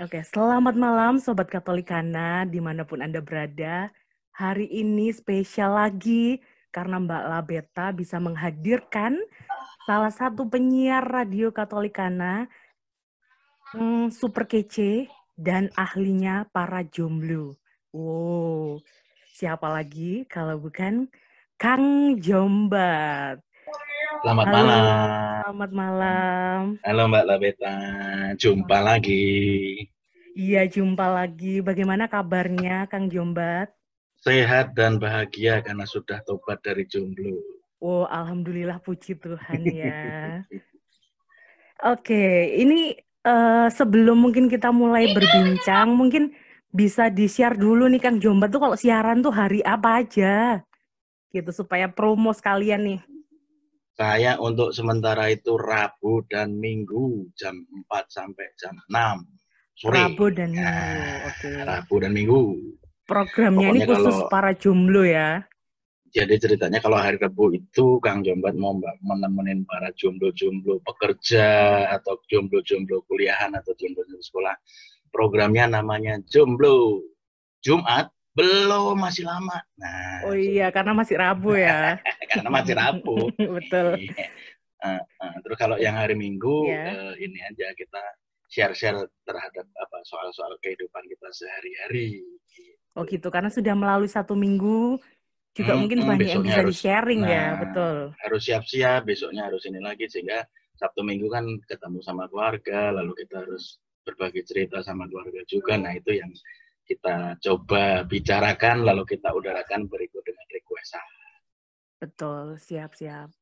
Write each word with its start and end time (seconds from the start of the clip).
Oke, 0.00 0.24
selamat 0.24 0.72
malam 0.72 1.20
Sobat 1.20 1.52
Katolikana 1.52 2.48
di 2.48 2.64
mana 2.64 2.80
pun 2.80 3.04
Anda 3.04 3.20
berada. 3.20 3.92
Hari 4.32 4.64
ini 4.64 5.12
spesial 5.12 5.76
lagi 5.76 6.40
karena 6.72 6.96
Mbak 6.96 7.24
Labeta 7.28 7.92
bisa 7.92 8.16
menghadirkan 8.16 9.20
salah 9.84 10.08
satu 10.08 10.48
penyiar 10.48 11.04
radio 11.04 11.52
Katolikana 11.52 12.48
hmm, 13.76 14.08
super 14.08 14.48
kece 14.48 15.12
dan 15.36 15.68
ahlinya 15.76 16.48
para 16.48 16.80
jomblo. 16.88 17.60
Wow, 17.92 18.80
siapa 19.36 19.68
lagi 19.68 20.24
kalau 20.24 20.56
bukan 20.56 21.04
Kang 21.60 22.16
Jombat. 22.16 23.44
Selamat 24.22 24.46
Halo, 24.46 24.54
malam. 24.54 24.86
selamat 25.42 25.70
malam. 25.74 26.60
Halo 26.86 27.02
Mbak 27.10 27.24
Labeta, 27.26 27.74
jumpa 28.38 28.78
lagi. 28.78 29.26
Iya, 30.38 30.62
jumpa 30.70 31.10
lagi. 31.10 31.58
Bagaimana 31.58 32.06
kabarnya, 32.06 32.86
Kang 32.86 33.10
Jombat? 33.10 33.74
Sehat 34.22 34.78
dan 34.78 35.02
bahagia 35.02 35.58
karena 35.66 35.82
sudah 35.90 36.22
tobat 36.22 36.62
dari 36.62 36.86
jomblo. 36.86 37.42
Oh, 37.82 38.06
alhamdulillah 38.06 38.78
puji 38.78 39.18
Tuhan 39.18 39.66
ya. 39.66 40.46
Oke, 41.90 42.54
ini 42.62 42.94
eh, 43.26 43.68
sebelum 43.74 44.22
mungkin 44.22 44.46
kita 44.46 44.70
mulai 44.70 45.10
berbincang, 45.10 45.98
mungkin 45.98 46.30
bisa 46.70 47.10
di-share 47.10 47.58
dulu 47.58 47.90
nih 47.90 47.98
Kang 47.98 48.22
Jombat 48.22 48.54
tuh 48.54 48.62
kalau 48.62 48.78
siaran 48.78 49.18
tuh 49.18 49.34
hari 49.34 49.66
apa 49.66 49.98
aja? 49.98 50.62
Gitu 51.34 51.50
supaya 51.50 51.90
promo 51.90 52.30
sekalian 52.30 52.86
nih. 52.86 53.11
Saya 53.92 54.40
untuk 54.40 54.72
sementara 54.72 55.28
itu 55.28 55.60
Rabu 55.60 56.24
dan 56.24 56.56
Minggu 56.56 57.28
jam 57.36 57.60
4 57.60 58.08
sampai 58.08 58.48
jam 58.56 58.72
6 58.88 59.28
sore. 59.76 59.94
Rabu 60.00 60.26
dan 60.32 60.48
Ya, 60.50 60.64
Minggu. 60.64 61.12
Oke. 61.28 61.48
Rabu 61.60 61.94
dan 62.00 62.12
Minggu. 62.16 62.40
Programnya 63.04 63.68
ini 63.68 63.84
Pokoknya 63.84 63.86
khusus 63.92 64.16
kalau- 64.16 64.30
para 64.32 64.50
jomblo 64.56 65.02
ya. 65.04 65.44
Jadi 66.12 66.34
ceritanya 66.36 66.76
kalau 66.80 67.00
hari 67.00 67.16
Rabu 67.16 67.52
itu 67.52 67.96
Kang 68.04 68.20
Jombat 68.20 68.52
mau 68.52 68.76
mbak 68.76 69.00
menemenin 69.00 69.64
para 69.64 69.88
jomblo-jomblo 69.96 70.80
pekerja 70.84 71.44
atau 71.88 72.20
jomblo-jomblo 72.28 73.00
kuliahan 73.08 73.52
atau 73.56 73.72
jomblo-jomblo 73.76 74.20
sekolah. 74.20 74.52
Programnya 75.08 75.68
namanya 75.68 76.16
Jomblo. 76.24 77.00
Jumat 77.62 78.10
belum 78.32 78.96
masih 78.96 79.24
lama. 79.24 79.60
Nah, 79.76 80.24
Oh 80.24 80.34
iya, 80.36 80.72
karena 80.72 80.92
masih 80.96 81.16
Rabu 81.20 81.52
ya. 81.54 82.00
karena 82.32 82.50
masih 82.50 82.74
Rabu. 82.74 83.16
Betul. 83.60 83.88
Iya. 84.00 84.26
Eh, 84.82 84.98
eh, 84.98 85.34
terus 85.46 85.56
kalau 85.56 85.78
yang 85.78 85.94
hari 85.94 86.18
Minggu 86.18 86.66
Iya. 86.66 86.90
eh, 86.90 87.14
ini 87.22 87.38
aja 87.38 87.70
kita 87.76 88.02
share-share 88.50 88.98
terhadap 89.22 89.64
apa 89.64 89.98
soal-soal 90.04 90.58
kehidupan 90.58 91.06
kita 91.06 91.28
sehari-hari. 91.30 92.20
Oh 92.92 93.08
gitu, 93.08 93.32
karena 93.32 93.48
sudah 93.48 93.72
melalui 93.72 94.10
satu 94.10 94.36
minggu, 94.36 95.00
juga 95.56 95.72
Hmm, 95.72 95.80
mungkin 95.86 95.98
hmm, 96.04 96.08
banyak 96.12 96.28
yang 96.28 96.44
bisa 96.44 96.60
harus- 96.60 96.76
di-sharing 96.76 97.22
ya, 97.24 97.56
nah, 97.56 97.60
betul. 97.64 97.96
Harus 98.20 98.42
siap-siap, 98.44 99.00
besoknya 99.08 99.48
harus 99.48 99.64
ini 99.64 99.80
lagi 99.80 100.04
sehingga 100.12 100.44
Sabtu 100.76 101.00
Minggu 101.00 101.32
kan 101.32 101.46
ketemu 101.64 102.04
sama 102.04 102.28
keluarga, 102.28 102.92
lalu 102.92 103.16
kita 103.24 103.48
harus 103.48 103.80
berbagi 104.04 104.44
cerita 104.44 104.84
sama 104.84 105.08
keluarga 105.08 105.40
juga. 105.48 105.78
Nah 105.80 105.96
itu 105.96 106.12
yang 106.12 106.28
kita 106.92 107.40
coba 107.40 108.04
bicarakan, 108.04 108.84
lalu 108.84 109.08
kita 109.08 109.32
udarakan 109.32 109.88
berikut 109.88 110.20
dengan 110.20 110.44
requestan. 110.52 111.08
Betul, 111.96 112.60
siap-siap. 112.60 113.32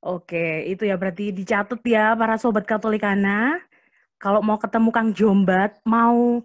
Oke, 0.00 0.64
itu 0.64 0.88
ya 0.88 0.96
berarti 0.96 1.30
dicatat 1.30 1.78
ya 1.84 2.16
para 2.16 2.40
sobat 2.40 2.64
Katolikana. 2.64 3.60
Kalau 4.16 4.40
mau 4.40 4.56
ketemu 4.56 4.88
Kang 4.90 5.10
Jombat, 5.12 5.78
mau 5.84 6.40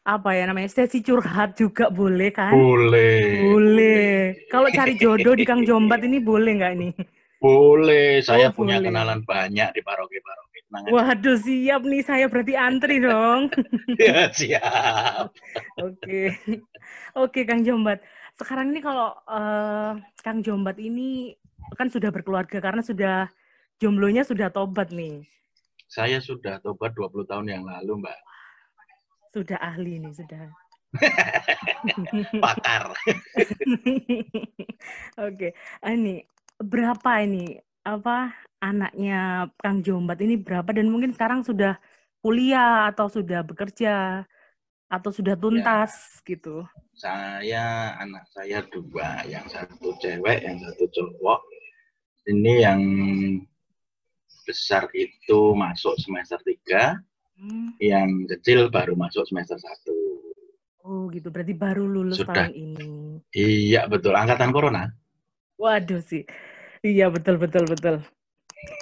apa 0.00 0.32
ya 0.32 0.48
namanya 0.48 0.70
sesi 0.72 1.04
curhat 1.04 1.58
juga 1.58 1.92
boleh 1.92 2.30
kan? 2.32 2.54
Boleh. 2.54 3.44
Boleh. 3.44 4.10
Kalau 4.48 4.70
cari 4.72 4.96
jodoh 4.96 5.34
di 5.36 5.44
Kang 5.44 5.62
Jombat 5.66 6.00
ini 6.06 6.18
boleh 6.22 6.52
nggak 6.56 6.74
nih? 6.78 6.92
Boleh, 7.40 8.20
saya 8.20 8.52
Oh, 8.52 8.54
punya 8.54 8.76
boleh. 8.78 8.92
kenalan 8.92 9.20
banyak 9.24 9.68
di 9.72 9.80
paroki-paroki. 9.80 10.58
Waduh, 10.70 11.34
siap 11.40 11.82
nih 11.82 12.02
saya 12.04 12.30
berarti 12.30 12.54
antri 12.54 13.00
dong. 13.00 13.50
Ya, 14.00 14.30
siap. 14.30 15.34
Oke, 15.76 16.30
oke 17.12 17.40
Kang 17.44 17.66
Jombat. 17.66 18.00
Sekarang 18.38 18.70
ini 18.70 18.80
kalau 18.80 19.12
eh, 19.26 19.92
Kang 20.22 20.40
Jombat 20.40 20.78
ini 20.78 21.34
kan 21.76 21.88
sudah 21.88 22.08
berkeluarga 22.08 22.62
karena 22.62 22.80
sudah 22.80 23.28
jomblonya 23.76 24.22
sudah 24.22 24.48
tobat 24.48 24.92
nih, 24.92 25.24
Saya 25.88 26.22
sudah 26.22 26.60
tobat 26.60 26.94
20 26.94 27.26
tahun 27.26 27.46
yang 27.50 27.64
lalu, 27.66 28.04
Mbak. 28.04 28.18
sudah 29.30 29.58
ahli 29.58 29.98
nih 29.98 30.12
sudah. 30.14 30.42
Pakar. 32.44 32.90
Oke, 35.26 35.48
ini 35.86 36.22
berapa 36.60 37.10
ini 37.24 37.56
apa 37.82 38.36
anaknya 38.60 39.48
Kang 39.56 39.80
Jombat 39.80 40.20
ini 40.20 40.36
berapa 40.36 40.68
dan 40.76 40.92
mungkin 40.92 41.16
sekarang 41.16 41.40
sudah 41.40 41.80
kuliah 42.20 42.92
atau 42.92 43.08
sudah 43.08 43.40
bekerja 43.40 44.24
atau 44.90 45.10
sudah 45.14 45.38
tuntas 45.38 46.20
gitu. 46.26 46.66
Saya, 46.92 47.96
anak 47.96 48.28
saya 48.34 48.60
dua. 48.68 49.24
Yang 49.24 49.56
satu 49.56 49.96
cewek, 50.02 50.44
yang 50.44 50.58
satu 50.60 50.84
cowok. 50.92 51.40
Ini 52.28 52.52
yang 52.68 52.80
besar 54.44 54.90
itu 54.92 55.54
masuk 55.56 55.96
semester 55.96 56.36
3, 56.44 57.00
Hmm, 57.40 57.72
yang 57.80 58.28
kecil 58.28 58.68
baru 58.68 58.92
masuk 58.92 59.24
semester 59.24 59.56
1. 59.56 59.64
Oh 60.84 61.08
gitu, 61.08 61.32
berarti 61.32 61.56
baru 61.56 61.88
lulus 61.88 62.20
Sudah. 62.20 62.44
tahun 62.44 62.52
ini. 62.52 63.16
Iya, 63.32 63.88
betul. 63.88 64.12
Angkatan 64.12 64.52
Corona. 64.52 64.92
Waduh 65.56 66.04
sih. 66.04 66.28
Iya 66.80 67.12
betul 67.12 67.36
betul 67.36 67.64
betul. 67.68 67.96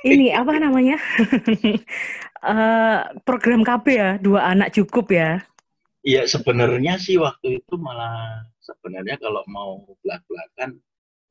Ini 0.07 0.35
apa 0.35 0.59
namanya? 0.59 0.99
Eh, 2.39 2.99
program 3.27 3.67
KB 3.67 3.87
ya, 3.91 4.11
dua 4.23 4.55
anak 4.55 4.71
cukup 4.71 5.11
ya. 5.11 5.43
Iya, 6.07 6.23
sebenarnya 6.31 6.95
sih 6.95 7.19
waktu 7.19 7.59
itu 7.59 7.75
malah 7.75 8.47
sebenarnya 8.63 9.19
kalau 9.19 9.43
mau 9.51 9.83
belak-belakan 10.07 10.79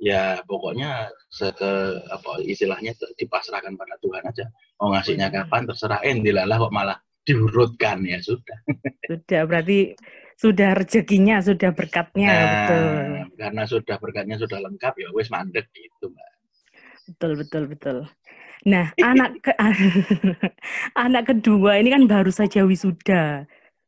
ya 0.04 0.44
pokoknya 0.44 1.08
seke, 1.32 2.04
apa 2.12 2.44
istilahnya 2.44 2.92
dipasrahkan 3.16 3.80
pada 3.80 3.96
Tuhan 4.04 4.24
aja. 4.28 4.46
Mau 4.84 4.92
ngasihnya 4.92 5.32
kapan 5.32 5.64
terserah 5.64 6.04
eh 6.04 6.20
dilalah 6.20 6.60
kok 6.60 6.76
malah 6.76 6.98
diurutkan 7.24 8.04
ya 8.04 8.20
sudah. 8.20 8.60
Sudah 9.08 9.42
berarti 9.48 9.96
sudah 10.38 10.76
rezekinya, 10.76 11.40
sudah 11.40 11.72
berkatnya 11.72 12.30
ya, 12.30 12.44
betul. 12.46 12.84
Nah, 12.84 13.28
karena 13.40 13.64
sudah 13.64 13.96
berkatnya 13.98 14.36
sudah 14.38 14.60
lengkap 14.60 14.94
ya 15.00 15.08
wis 15.16 15.32
mandek 15.32 15.72
gitu, 15.72 16.12
Mbak. 16.12 16.32
Betul 17.08 17.32
betul 17.40 17.64
betul. 17.72 17.98
Nah, 18.68 18.92
anak 19.00 19.40
ke 19.40 19.52
anak 21.06 21.24
kedua 21.32 21.80
ini 21.80 21.90
kan 21.96 22.04
baru 22.04 22.32
saja 22.34 22.68
wisuda. 22.68 23.48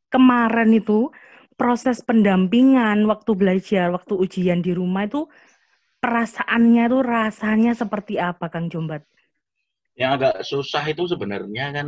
Kemarin 0.10 0.72
itu 0.74 1.12
proses 1.60 2.00
pendampingan 2.00 3.04
waktu 3.06 3.32
belajar, 3.36 3.92
waktu 3.92 4.14
ujian 4.16 4.64
di 4.64 4.72
rumah 4.72 5.06
itu 5.06 5.28
perasaannya 6.00 6.84
tuh 6.88 7.04
rasanya 7.04 7.74
seperti 7.76 8.16
apa, 8.18 8.48
Kang 8.48 8.72
Jombat? 8.72 9.04
Yang 10.00 10.12
agak 10.16 10.36
susah 10.48 10.84
itu 10.88 11.04
sebenarnya 11.12 11.76
kan 11.76 11.88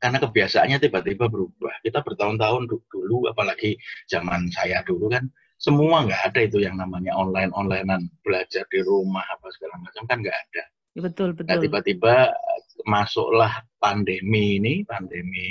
karena 0.00 0.18
kebiasaannya 0.24 0.78
tiba-tiba 0.80 1.28
berubah. 1.28 1.76
Kita 1.84 2.00
bertahun-tahun 2.00 2.64
du- 2.64 2.86
dulu, 2.88 3.28
apalagi 3.28 3.76
zaman 4.08 4.48
saya 4.48 4.80
dulu 4.88 5.12
kan, 5.12 5.28
semua 5.64 5.96
nggak 6.08 6.22
ada 6.32 6.40
itu 6.48 6.58
yang 6.66 6.76
namanya 6.82 7.12
online-onlinean 7.22 8.02
belajar 8.24 8.64
di 8.72 8.80
rumah 8.90 9.24
apa 9.34 9.46
segala 9.54 9.76
macam 9.84 10.02
kan 10.10 10.18
nggak 10.24 10.38
ada. 10.44 10.64
Ya, 10.96 11.00
betul 11.06 11.30
Nah 11.48 11.56
betul. 11.58 11.62
tiba-tiba 11.68 12.14
eh, 12.32 12.62
masuklah 12.94 13.52
pandemi 13.82 14.44
ini, 14.58 14.74
pandemi 14.88 15.48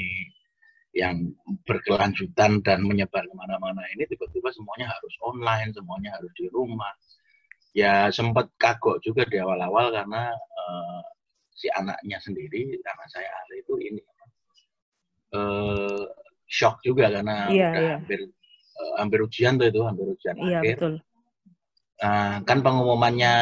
yang 1.02 1.16
berkelanjutan 1.70 2.52
dan 2.66 2.80
menyebar 2.90 3.24
ke 3.30 3.36
mana-mana 3.38 3.86
ini, 3.94 4.04
tiba-tiba 4.10 4.50
semuanya 4.58 4.88
harus 4.90 5.14
online, 5.22 5.70
semuanya 5.78 6.10
harus 6.18 6.32
di 6.40 6.46
rumah. 6.50 6.94
Ya 7.78 8.10
sempat 8.18 8.50
kagok 8.64 8.98
juga 9.06 9.24
di 9.32 9.38
awal-awal 9.44 9.88
karena 9.94 10.24
eh, 10.34 11.02
si 11.60 11.68
anaknya 11.70 12.18
sendiri, 12.26 12.62
anak 12.82 13.08
saya 13.14 13.30
Ali 13.46 13.62
itu 13.64 13.76
ini 13.78 14.02
eh 15.38 16.04
shock 16.50 16.76
juga 16.88 17.06
karena 17.14 17.54
Iya, 17.54 17.68
udah 17.70 17.82
iya. 17.86 17.96
hampir 18.02 18.20
eh, 18.80 18.94
hampir 19.00 19.20
ujian 19.24 19.60
tuh 19.60 19.68
itu, 19.68 19.80
hampir 19.84 20.06
ujian 20.08 20.36
Iya 20.40 20.60
akhir. 20.64 20.76
betul. 20.80 20.94
Nah, 22.00 22.32
kan 22.48 22.58
pengumumannya 22.64 23.34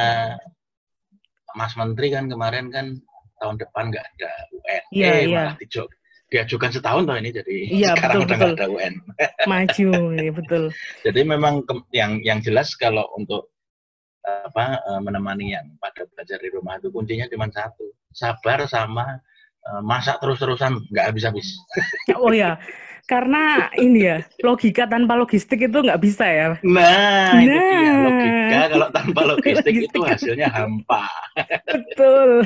Mas 1.54 1.74
Menteri 1.78 2.14
kan 2.14 2.26
kemarin 2.26 2.74
kan 2.74 2.98
tahun 3.38 3.56
depan 3.62 3.94
nggak 3.94 4.06
ada 4.18 4.32
UN. 4.54 4.84
Iya, 4.94 5.08
eh, 5.10 5.20
iya. 5.30 5.44
malah 5.54 5.56
diajukan 6.28 6.72
setahun 6.76 7.08
toh 7.08 7.16
ini 7.16 7.30
jadi 7.32 7.56
Iya, 7.72 7.92
sekarang 7.98 8.18
betul, 8.20 8.28
udah 8.28 8.36
nggak 8.36 8.52
betul. 8.52 8.66
ada 8.66 8.68
UN. 8.74 8.94
Maju, 9.52 9.90
ya 10.18 10.32
betul. 10.34 10.64
Jadi 11.06 11.20
memang 11.24 11.54
yang 11.94 12.12
yang 12.26 12.40
jelas 12.42 12.74
kalau 12.76 13.06
untuk 13.16 13.50
apa 14.28 14.84
eh, 14.84 15.02
menemani 15.02 15.56
yang 15.56 15.66
pada 15.80 16.04
belajar 16.12 16.38
di 16.42 16.50
rumah 16.52 16.76
itu 16.82 16.92
kuncinya 16.92 17.30
cuma 17.32 17.48
satu, 17.48 17.88
sabar 18.12 18.68
sama 18.68 19.06
uh, 19.08 19.37
masak 19.84 20.20
terus-terusan 20.24 20.84
nggak 20.92 21.06
habis-habis. 21.14 21.58
Oh 22.18 22.32
ya, 22.32 22.58
karena 23.08 23.72
ini 23.80 24.04
ya 24.04 24.18
logika 24.44 24.84
tanpa 24.84 25.16
logistik 25.16 25.64
itu 25.64 25.80
nggak 25.80 26.02
bisa 26.04 26.28
ya. 26.28 26.48
Nah, 26.60 27.32
nah. 27.32 27.40
itu 27.40 27.56
dia 27.56 27.94
logika 28.04 28.60
kalau 28.68 28.88
tanpa 28.92 29.22
logistik, 29.24 29.74
logistik 29.80 29.96
itu 29.96 30.00
hasilnya 30.04 30.50
hampa. 30.52 31.08
Betul. 31.72 32.44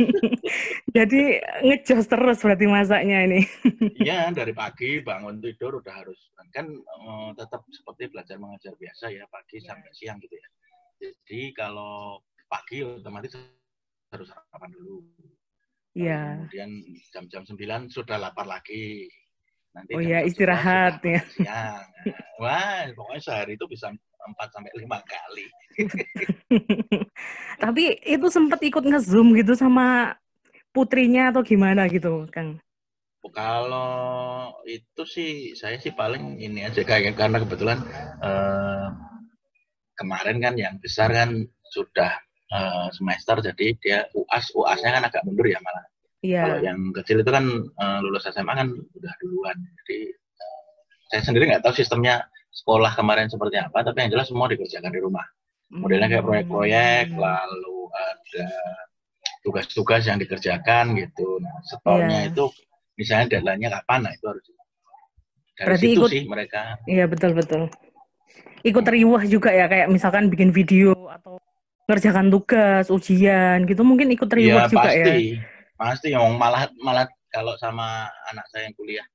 Jadi 0.96 1.22
ngejos 1.68 2.06
terus 2.08 2.38
berarti 2.40 2.64
masaknya 2.64 3.28
ini. 3.28 3.40
Iya 4.00 4.32
dari 4.32 4.56
pagi 4.56 5.04
bangun 5.04 5.44
tidur 5.44 5.84
udah 5.84 5.94
harus 6.00 6.32
kan 6.48 6.64
uh, 6.70 7.34
tetap 7.36 7.66
seperti 7.68 8.08
belajar 8.08 8.38
mengajar 8.40 8.72
biasa 8.78 9.10
ya 9.10 9.28
pagi 9.28 9.60
ya. 9.60 9.74
sampai 9.74 9.90
siang 9.92 10.16
gitu 10.22 10.32
ya. 10.32 10.48
Jadi 11.04 11.52
kalau 11.52 12.24
pagi 12.48 12.80
otomatis 12.80 13.36
harus 14.14 14.28
sarapan 14.32 14.70
dulu. 14.72 15.04
Iya. 15.94 16.44
Kemudian 16.50 16.70
jam-jam 17.14 17.42
9 17.46 17.86
sudah 17.90 18.18
lapar 18.18 18.46
lagi 18.50 19.06
Nanti 19.74 19.90
oh 19.98 20.02
iya 20.02 20.22
istirahat 20.22 21.02
ya. 21.02 21.20
Siang. 21.34 21.82
Wah, 22.38 22.86
pokoknya 22.94 23.22
sehari 23.26 23.58
itu 23.58 23.66
bisa 23.66 23.90
4 23.90 24.54
sampai 24.54 24.70
5 24.78 25.02
kali. 25.02 25.46
Tapi 27.62 27.98
itu 28.06 28.26
sempat 28.30 28.62
ikut 28.62 28.86
nge-zoom 28.86 29.34
gitu 29.34 29.58
sama 29.58 30.14
putrinya 30.70 31.34
atau 31.34 31.42
gimana 31.42 31.90
gitu, 31.90 32.30
Kang? 32.30 32.62
Kalau 33.34 34.52
itu 34.68 35.02
sih 35.08 35.58
saya 35.58 35.80
sih 35.80 35.90
paling 35.90 36.38
ini 36.38 36.62
aja 36.62 36.84
kayak 36.86 37.18
karena 37.18 37.42
kebetulan 37.42 37.82
eh, 38.22 38.88
kemarin 39.98 40.38
kan 40.38 40.54
yang 40.54 40.76
besar 40.78 41.10
kan 41.10 41.42
sudah 41.72 42.14
eh, 42.54 42.86
semester 42.94 43.36
jadi 43.42 43.66
dia 43.82 43.98
UAS 44.14 44.54
UASnya 44.54 44.90
kan 44.94 45.02
agak 45.10 45.22
mundur 45.26 45.50
ya 45.50 45.58
malah 45.58 45.84
Iya. 46.24 46.40
Kalau 46.40 46.58
yang 46.64 46.80
kecil 46.96 47.20
itu 47.20 47.28
kan 47.28 47.44
uh, 47.76 47.98
lulus 48.00 48.24
SMA 48.32 48.56
kan 48.56 48.72
udah 48.72 49.12
duluan. 49.20 49.56
Jadi 49.84 50.08
uh, 50.16 50.62
saya 51.12 51.20
sendiri 51.20 51.52
nggak 51.52 51.60
tahu 51.60 51.76
sistemnya 51.76 52.24
sekolah 52.48 52.96
kemarin 52.96 53.28
seperti 53.28 53.60
apa, 53.60 53.84
tapi 53.84 54.08
yang 54.08 54.16
jelas 54.16 54.32
semua 54.32 54.48
dikerjakan 54.48 54.88
di 54.88 55.00
rumah. 55.04 55.26
Modelnya 55.68 56.08
kayak 56.08 56.24
proyek-proyek, 56.24 57.12
hmm. 57.12 57.20
lalu 57.20 57.78
ada 57.92 58.48
tugas-tugas 59.44 60.08
yang 60.08 60.16
dikerjakan 60.16 60.96
gitu. 60.96 61.42
Nah, 61.44 61.60
setelahnya 61.66 62.18
yeah. 62.24 62.30
itu 62.32 62.44
misalnya 62.96 63.26
deadline-nya 63.36 63.70
kapan, 63.82 64.08
nah 64.08 64.12
itu 64.16 64.24
harus 64.24 64.44
dari 65.54 65.66
Berarti 65.70 65.86
situ 65.86 65.98
ikut, 65.98 66.10
sih 66.10 66.22
mereka. 66.26 66.62
Iya 66.88 67.04
betul 67.06 67.30
betul. 67.36 67.62
Ikut 68.64 68.86
riwah 68.88 69.22
juga 69.28 69.52
ya 69.52 69.68
kayak 69.68 69.92
misalkan 69.92 70.32
bikin 70.32 70.50
video 70.50 70.96
atau 71.12 71.36
ngerjakan 71.84 72.32
tugas, 72.32 72.88
ujian 72.88 73.68
gitu 73.68 73.84
mungkin 73.84 74.08
ikut 74.12 74.28
riwah 74.28 74.66
ya, 74.66 74.70
juga 74.72 74.88
pasti. 74.88 75.00
ya 75.00 75.16
pasti 75.74 76.08
yang 76.14 76.38
malah 76.38 76.70
malah 76.80 77.04
kalau 77.28 77.58
sama 77.58 78.06
anak 78.30 78.46
saya 78.48 78.70
yang 78.70 78.74
kuliah 78.78 79.06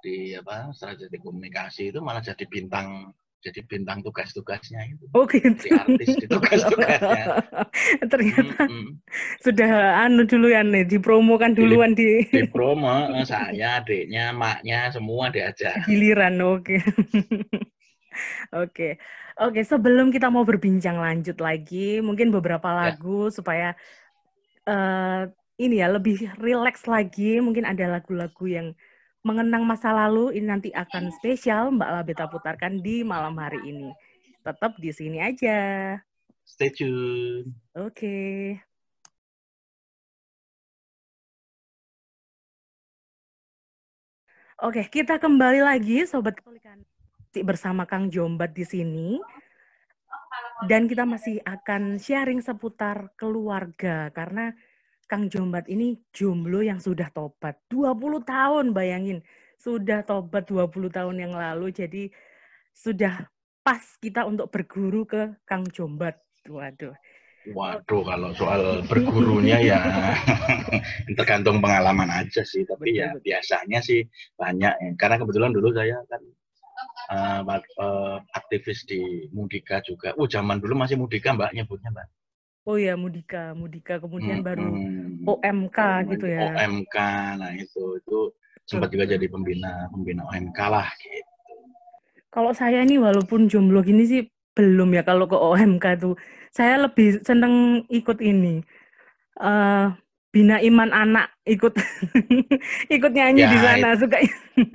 di 0.00 0.32
apa 0.34 0.72
strategi 0.72 1.20
komunikasi 1.20 1.92
itu 1.92 2.00
malah 2.00 2.24
jadi 2.24 2.42
bintang 2.48 3.12
jadi 3.38 3.62
bintang 3.70 4.02
tugas-tugasnya 4.02 4.82
itu. 4.90 5.06
Oh 5.14 5.22
gitu. 5.30 5.46
Di 5.54 5.70
artis 5.70 6.10
di 6.18 6.26
tugas-tugasnya. 6.26 7.38
Ternyata 8.10 8.66
mm 8.66 8.70
-hmm. 8.74 8.90
sudah 9.46 9.70
anu 10.02 10.26
dulu 10.26 10.50
ya 10.50 10.66
nih 10.66 10.82
dipromokan 10.82 11.54
duluan 11.54 11.94
di. 11.94 12.26
Di 12.34 12.50
promo 12.50 12.90
eh, 13.14 13.22
saya, 13.22 13.78
adiknya, 13.78 14.34
maknya 14.34 14.90
semua 14.90 15.30
diajak. 15.30 15.86
Giliran 15.86 16.42
oke. 16.42 16.66
Okay. 16.66 16.80
Oke, 18.54 18.96
oke. 19.36 19.60
Sebelum 19.64 20.08
kita 20.08 20.32
mau 20.32 20.42
berbincang 20.46 20.96
lanjut 20.96 21.38
lagi, 21.38 22.00
mungkin 22.00 22.32
beberapa 22.32 22.68
ya. 22.70 22.76
lagu 22.94 23.28
ya. 23.28 23.34
supaya 23.34 23.68
uh, 24.68 25.28
ini 25.58 25.82
ya 25.82 25.88
lebih 25.90 26.32
rileks 26.38 26.86
lagi. 26.88 27.42
Mungkin 27.42 27.66
ada 27.66 27.98
lagu-lagu 27.98 28.44
yang 28.48 28.72
mengenang 29.26 29.66
masa 29.66 29.92
lalu. 29.92 30.32
Ini 30.38 30.46
nanti 30.46 30.70
akan 30.72 31.10
spesial 31.12 31.74
Mbak 31.74 31.90
Labeta 31.90 32.24
putarkan 32.30 32.80
di 32.80 33.04
malam 33.04 33.36
hari 33.36 33.60
ini. 33.66 33.90
Tetap 34.40 34.78
di 34.80 34.90
sini 34.94 35.18
aja. 35.20 35.94
Stay 36.48 36.72
tune. 36.72 37.52
Oke. 37.76 37.92
Okay. 37.92 38.40
Oke, 44.58 44.82
kita 44.90 45.22
kembali 45.22 45.62
lagi 45.62 46.02
Sobat 46.02 46.34
Kolikan 46.42 46.82
bersama 47.44 47.84
Kang 47.84 48.08
Jombat 48.08 48.52
di 48.56 48.64
sini. 48.64 49.18
Dan 50.66 50.90
kita 50.90 51.06
masih 51.06 51.38
akan 51.46 52.02
sharing 52.02 52.42
seputar 52.42 53.14
keluarga 53.14 54.10
karena 54.10 54.50
Kang 55.08 55.30
Jombat 55.32 55.64
ini 55.72 55.96
jomblo 56.12 56.60
yang 56.60 56.82
sudah 56.82 57.08
tobat. 57.14 57.56
20 57.72 57.94
tahun 58.28 58.76
bayangin. 58.76 59.24
Sudah 59.56 60.04
tobat 60.04 60.44
20 60.50 60.92
tahun 60.92 61.16
yang 61.16 61.32
lalu. 61.32 61.72
Jadi 61.72 62.12
sudah 62.76 63.24
pas 63.64 63.80
kita 64.04 64.28
untuk 64.28 64.52
berguru 64.52 65.08
ke 65.08 65.32
Kang 65.48 65.64
Jombat. 65.72 66.20
Waduh. 66.44 66.92
Waduh, 67.56 68.02
kalau 68.04 68.30
soal 68.36 68.84
bergurunya 68.84 69.56
ya 69.64 69.80
tergantung 71.16 71.64
pengalaman 71.64 72.12
aja 72.12 72.44
sih. 72.44 72.68
Tapi 72.68 73.00
ya 73.00 73.16
biasanya 73.16 73.80
sih 73.80 74.04
banyak. 74.36 74.74
Ya. 74.76 74.90
Karena 75.00 75.16
kebetulan 75.16 75.56
dulu 75.56 75.72
saya 75.72 76.04
kan 76.04 76.20
uh, 77.10 77.40
uh, 77.80 78.16
aktivis 78.36 78.84
di 78.84 79.28
Mudika 79.32 79.80
juga. 79.82 80.12
Oh, 80.20 80.28
zaman 80.28 80.60
dulu 80.60 80.76
masih 80.78 81.00
Mudika 81.00 81.32
mbak 81.34 81.54
nyebutnya 81.56 81.90
mbak. 81.92 82.08
Oh 82.68 82.76
ya 82.76 83.00
Mudika, 83.00 83.56
Mudika 83.56 83.96
kemudian 83.96 84.44
hmm, 84.44 84.46
baru 84.46 84.68
OMK 85.24 85.78
gitu 86.12 86.26
ya. 86.28 86.52
OMK, 86.52 86.96
nah 87.40 87.50
itu 87.56 87.96
itu 87.96 88.18
sempat 88.68 88.92
juga 88.92 89.08
jadi 89.08 89.24
pembina 89.24 89.88
pembina 89.88 90.28
OMK 90.28 90.58
lah 90.68 90.88
gitu. 91.00 91.32
Kalau 92.28 92.52
saya 92.52 92.84
ini 92.84 93.00
walaupun 93.00 93.48
jomblo 93.48 93.80
gini 93.80 94.04
sih 94.04 94.28
belum 94.52 94.92
ya 94.92 95.02
kalau 95.06 95.24
ke 95.24 95.38
OMK 95.38 95.86
tuh. 95.96 96.14
Saya 96.52 96.84
lebih 96.84 97.24
seneng 97.24 97.88
ikut 97.88 98.20
ini. 98.20 98.60
Uh, 99.40 99.96
bina 100.28 100.60
iman 100.60 100.92
anak 100.92 101.32
ikut 101.48 101.72
ikut 102.96 103.12
nyanyi 103.16 103.48
ya, 103.48 103.50
di 103.50 103.58
sana 103.58 103.88
itu, 103.96 104.00
suka 104.04 104.18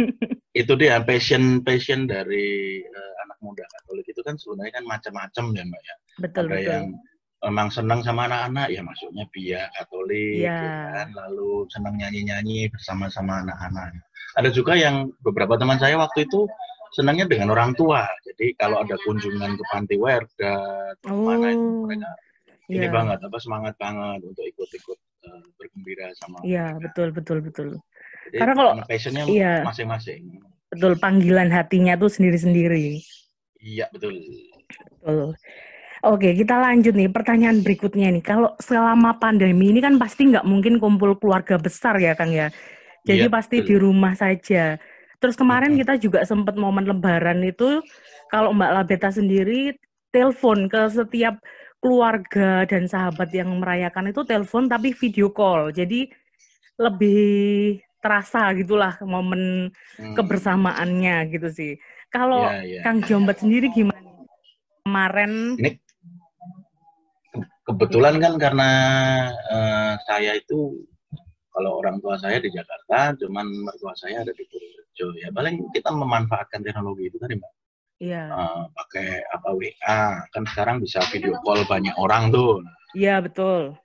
itu 0.66 0.74
dia 0.82 0.98
passion 1.06 1.62
passion 1.62 2.10
dari 2.10 2.82
uh, 2.82 3.14
anak 3.28 3.38
muda 3.46 3.62
Katolik 3.62 4.10
itu 4.10 4.22
kan 4.26 4.34
sebenarnya 4.34 4.82
kan 4.82 4.86
macam-macam 4.90 5.46
ya 5.54 5.64
mbak 5.70 5.82
ya 5.86 5.96
betul 6.26 6.46
ada 6.50 6.56
betul 6.58 6.66
yang 6.66 6.86
memang 7.44 7.68
senang 7.70 8.00
sama 8.02 8.26
anak-anak 8.26 8.68
ya 8.74 8.82
masuknya 8.82 9.26
biak 9.30 9.68
Katolik 9.78 10.42
ya. 10.42 10.58
ya 10.58 10.74
kan 11.06 11.10
lalu 11.14 11.70
senang 11.70 11.96
nyanyi-nyanyi 12.02 12.74
bersama-sama 12.74 13.46
anak-anak 13.46 13.94
ada 14.34 14.50
juga 14.50 14.74
yang 14.74 15.14
beberapa 15.22 15.54
teman 15.62 15.78
saya 15.78 16.02
waktu 16.02 16.26
itu 16.26 16.50
senangnya 16.98 17.30
dengan 17.30 17.54
orang 17.54 17.78
tua 17.78 18.10
jadi 18.26 18.58
kalau 18.58 18.82
ada 18.82 18.98
kunjungan 19.06 19.54
ke 19.54 19.64
panti 19.70 20.02
werda 20.02 20.58
oh. 21.10 21.30
mana 21.30 21.54
itu 21.54 21.68
mereka 21.86 22.10
ya. 22.70 22.80
ini 22.82 22.88
banget 22.90 23.20
apa 23.22 23.38
semangat 23.38 23.74
banget 23.78 24.20
untuk 24.26 24.46
ikut-ikut 24.46 24.98
uh, 25.28 25.44
bergembira 25.60 26.12
sama 26.20 26.40
Iya 26.44 26.78
betul 26.80 27.16
betul 27.16 27.40
betul 27.44 27.70
jadi, 28.32 28.40
karena 28.40 28.54
kalau 28.56 28.72
passionnya 28.88 29.24
iya. 29.28 29.54
masing-masing 29.68 30.40
betul 30.72 30.94
panggilan 30.98 31.50
hatinya 31.52 31.98
tuh 32.00 32.10
sendiri-sendiri 32.10 33.04
iya 33.60 33.88
betul 33.92 34.16
betul 35.04 35.36
Oke, 36.04 36.36
kita 36.36 36.60
lanjut 36.60 36.92
nih. 37.00 37.08
Pertanyaan 37.08 37.64
berikutnya 37.64 38.12
nih. 38.12 38.20
Kalau 38.20 38.60
selama 38.60 39.16
pandemi 39.24 39.72
ini 39.72 39.80
kan 39.80 39.96
pasti 39.96 40.28
nggak 40.28 40.44
mungkin 40.44 40.76
kumpul 40.76 41.16
keluarga 41.16 41.56
besar 41.56 41.96
ya, 41.96 42.12
Kang 42.12 42.36
ya. 42.36 42.52
Jadi 43.08 43.28
ya, 43.28 43.32
pasti 43.32 43.64
betul. 43.64 43.68
di 43.72 43.76
rumah 43.80 44.12
saja. 44.12 44.76
Terus 45.24 45.40
kemarin 45.40 45.80
kita 45.80 45.96
juga 45.96 46.28
sempat 46.28 46.60
momen 46.60 46.84
Lebaran 46.84 47.40
itu, 47.48 47.80
kalau 48.28 48.52
Mbak 48.52 48.72
Labeta 48.76 49.16
sendiri 49.16 49.80
telepon 50.12 50.68
ke 50.68 50.92
setiap 50.92 51.40
keluarga 51.84 52.64
dan 52.64 52.88
sahabat 52.88 53.28
yang 53.36 53.52
merayakan 53.60 54.16
itu 54.16 54.24
telepon 54.24 54.72
tapi 54.72 54.96
video 54.96 55.28
call. 55.36 55.76
Jadi 55.76 56.08
lebih 56.80 57.84
terasa 58.00 58.56
gitulah 58.56 58.96
momen 59.04 59.68
hmm. 60.00 60.16
kebersamaannya 60.16 61.28
gitu 61.28 61.50
sih. 61.52 61.72
Kalau 62.08 62.48
ya, 62.48 62.80
ya. 62.80 62.82
Kang 62.88 63.04
Jombat 63.04 63.44
sendiri 63.44 63.68
gimana? 63.76 64.00
Kemarin 64.88 65.60
ini 65.60 65.80
kebetulan 67.64 68.20
kan 68.20 68.34
karena 68.36 68.70
uh, 69.48 69.94
saya 70.04 70.36
itu 70.36 70.84
kalau 71.54 71.80
orang 71.80 72.02
tua 72.02 72.18
saya 72.18 72.42
di 72.42 72.50
Jakarta, 72.50 73.14
cuman 73.14 73.46
mertua 73.46 73.94
saya 73.94 74.26
ada 74.26 74.34
di 74.34 74.44
Purworejo. 74.50 75.08
Ya 75.22 75.30
paling 75.30 75.70
kita 75.70 75.94
memanfaatkan 75.94 76.66
teknologi 76.66 77.14
itu 77.14 77.18
tadi 77.22 77.38
mbak. 77.38 77.52
Iya. 78.04 78.24
Uh, 78.36 78.64
pakai 78.76 79.24
apa 79.32 79.50
WA 79.56 80.02
kan 80.36 80.44
sekarang 80.44 80.84
bisa 80.84 81.00
video 81.08 81.40
call 81.40 81.64
banyak 81.64 81.96
orang 81.96 82.36
tuh. 82.36 82.60
Iya 82.92 83.24
betul. 83.24 83.80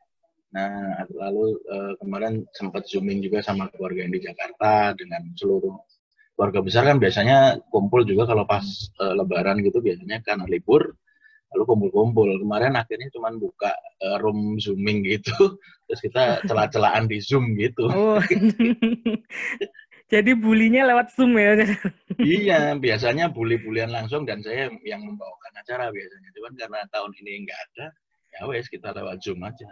Nah 0.50 1.06
lalu 1.14 1.54
uh, 1.70 1.94
kemarin 2.02 2.42
sempat 2.50 2.90
zooming 2.90 3.22
juga 3.22 3.38
sama 3.46 3.70
keluarga 3.70 4.02
yang 4.02 4.14
di 4.18 4.26
Jakarta 4.26 4.98
dengan 4.98 5.22
seluruh 5.38 5.78
keluarga 6.34 6.60
besar 6.62 6.82
kan 6.86 6.98
biasanya 6.98 7.62
kumpul 7.70 8.02
juga 8.02 8.26
kalau 8.26 8.42
pas 8.42 8.66
uh, 8.98 9.14
Lebaran 9.14 9.62
gitu 9.62 9.78
biasanya 9.78 10.18
karena 10.26 10.46
libur 10.50 10.98
lalu 11.48 11.64
kumpul-kumpul 11.64 12.28
kemarin 12.44 12.76
akhirnya 12.76 13.08
cuma 13.08 13.32
buka 13.32 13.72
uh, 14.04 14.20
room 14.20 14.60
zooming 14.60 15.00
gitu 15.00 15.34
terus 15.88 16.00
kita 16.04 16.44
celah-celahan 16.44 17.08
di 17.08 17.18
zoom 17.24 17.56
gitu 17.56 17.88
oh. 17.88 18.20
jadi 20.08 20.32
bulinya 20.32 20.88
lewat 20.88 21.12
zoom 21.14 21.36
ya 21.36 21.62
iya 22.18 22.72
biasanya 22.74 23.28
bully-bulian 23.28 23.92
langsung 23.92 24.24
dan 24.24 24.40
saya 24.40 24.72
yang 24.82 25.04
membawakan 25.04 25.52
acara 25.60 25.92
biasanya 25.92 26.28
cuman 26.34 26.52
karena 26.56 26.78
tahun 26.88 27.12
ini 27.22 27.46
nggak 27.46 27.60
ada 27.72 27.86
ya 28.34 28.40
wes 28.48 28.66
kita 28.66 28.92
lewat 28.96 29.20
zoom 29.22 29.44
aja 29.44 29.68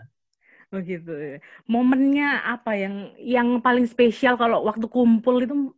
Oh 0.75 0.83
gitu. 0.83 1.15
Ya. 1.15 1.39
Momennya 1.71 2.43
apa 2.43 2.75
yang 2.75 3.15
yang 3.23 3.49
paling 3.63 3.87
spesial 3.87 4.35
kalau 4.35 4.67
waktu 4.67 4.91
kumpul 4.91 5.39
itu 5.39 5.71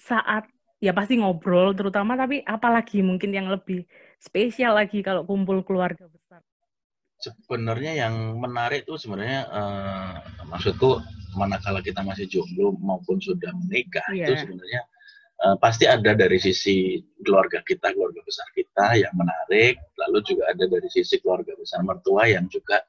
saat 0.00 0.48
ya 0.80 0.92
pasti 0.92 1.16
ngobrol 1.16 1.72
terutama 1.72 2.12
tapi 2.12 2.44
apalagi 2.44 3.00
mungkin 3.00 3.32
yang 3.32 3.48
lebih 3.48 3.88
spesial 4.20 4.76
lagi 4.76 5.00
kalau 5.00 5.24
kumpul 5.24 5.64
keluarga 5.64 6.08
besar. 6.08 6.43
Sebenarnya 7.22 8.04
yang 8.04 8.36
menarik 8.36 8.84
itu 8.84 9.00
sebenarnya 9.00 9.48
uh, 9.48 10.18
maksudku 10.50 11.00
manakala 11.38 11.80
kita 11.80 12.04
masih 12.04 12.28
jomblo 12.30 12.76
maupun 12.78 13.18
sudah 13.18 13.50
menikah 13.64 14.04
yeah. 14.12 14.28
itu 14.28 14.44
sebenarnya 14.44 14.82
uh, 15.42 15.56
pasti 15.58 15.88
ada 15.88 16.14
dari 16.14 16.38
sisi 16.38 17.00
keluarga 17.22 17.64
kita, 17.64 17.90
keluarga 17.94 18.20
besar 18.22 18.46
kita 18.54 18.98
yang 18.98 19.14
menarik, 19.16 19.80
lalu 19.98 20.18
juga 20.26 20.52
ada 20.52 20.64
dari 20.68 20.88
sisi 20.90 21.18
keluarga 21.22 21.56
besar 21.58 21.82
mertua 21.82 22.28
yang 22.28 22.46
juga 22.52 22.82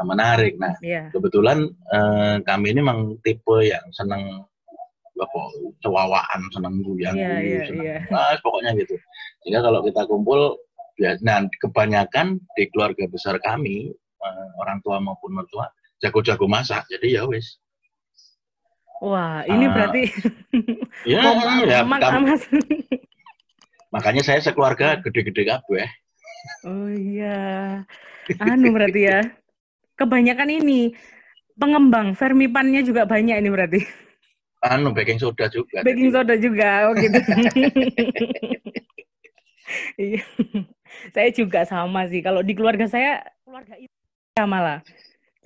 uh, 0.00 0.06
menarik. 0.06 0.58
Nah, 0.60 0.74
yeah. 0.84 1.08
kebetulan 1.14 1.70
uh, 1.94 2.42
kami 2.44 2.74
ini 2.74 2.80
memang 2.84 3.16
tipe 3.22 3.64
yang 3.64 3.84
senang 3.94 4.44
apa 5.16 5.40
cewawaan 5.80 6.40
senang 6.52 6.84
guyang 6.84 7.16
yeah, 7.16 7.40
yeah, 7.40 7.64
senang 7.64 7.86
yeah. 7.88 8.00
Nah, 8.12 8.36
pokoknya 8.44 8.76
gitu. 8.76 9.00
Sehingga 9.40 9.64
kalau 9.64 9.80
kita 9.80 10.04
kumpul 10.04 10.60
nah 11.20 11.44
kebanyakan 11.60 12.40
di 12.56 12.68
keluarga 12.72 13.04
besar 13.08 13.36
kami 13.44 13.92
uh, 14.20 14.48
orang 14.60 14.80
tua 14.80 14.96
maupun 14.98 15.36
mertua 15.36 15.68
jago-jago 16.00 16.48
masak. 16.48 16.84
Jadi 16.88 17.16
ya 17.16 17.24
wis. 17.28 17.60
Wah 19.04 19.44
ini 19.44 19.68
uh, 19.68 19.72
berarti 19.72 20.02
ya, 21.12 21.20
ya 21.68 21.84
mas. 21.84 22.42
Makanya 23.92 24.22
saya 24.24 24.40
sekeluarga 24.40 25.00
gede-gede 25.04 25.44
kabeh. 25.44 25.88
Oh 26.64 26.88
iya. 26.90 27.82
Anu 28.40 28.72
berarti 28.72 29.00
ya. 29.04 29.20
Kebanyakan 29.96 30.52
ini 30.52 30.92
pengembang 31.56 32.12
vermipannya 32.12 32.84
juga 32.84 33.08
banyak 33.08 33.36
ini 33.40 33.48
berarti. 33.48 33.80
Anu 34.64 34.90
baking 34.96 35.20
soda 35.20 35.46
juga 35.52 35.84
baking 35.84 36.10
soda 36.10 36.34
juga 36.36 36.90
oh 36.90 36.94
gitu. 36.96 37.20
Iya 39.98 40.22
saya 41.14 41.28
juga 41.32 41.64
sama 41.64 42.06
sih. 42.10 42.20
Kalau 42.20 42.40
di 42.40 42.52
keluarga 42.52 42.86
saya, 42.86 43.24
keluarga 43.42 43.74
itu 43.76 43.92
malah. 44.44 44.80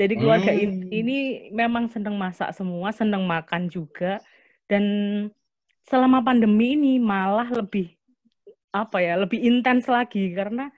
Jadi 0.00 0.16
keluarga 0.16 0.52
hmm. 0.56 0.88
ini 0.88 1.18
memang 1.52 1.92
senang 1.92 2.16
masak 2.16 2.56
semua, 2.56 2.88
senang 2.90 3.28
makan 3.28 3.68
juga. 3.68 4.16
Dan 4.64 4.84
selama 5.84 6.24
pandemi 6.24 6.72
ini 6.72 6.96
malah 6.96 7.46
lebih 7.52 7.92
apa 8.72 9.02
ya, 9.02 9.20
lebih 9.20 9.42
intens 9.42 9.90
lagi 9.90 10.32
karena 10.32 10.72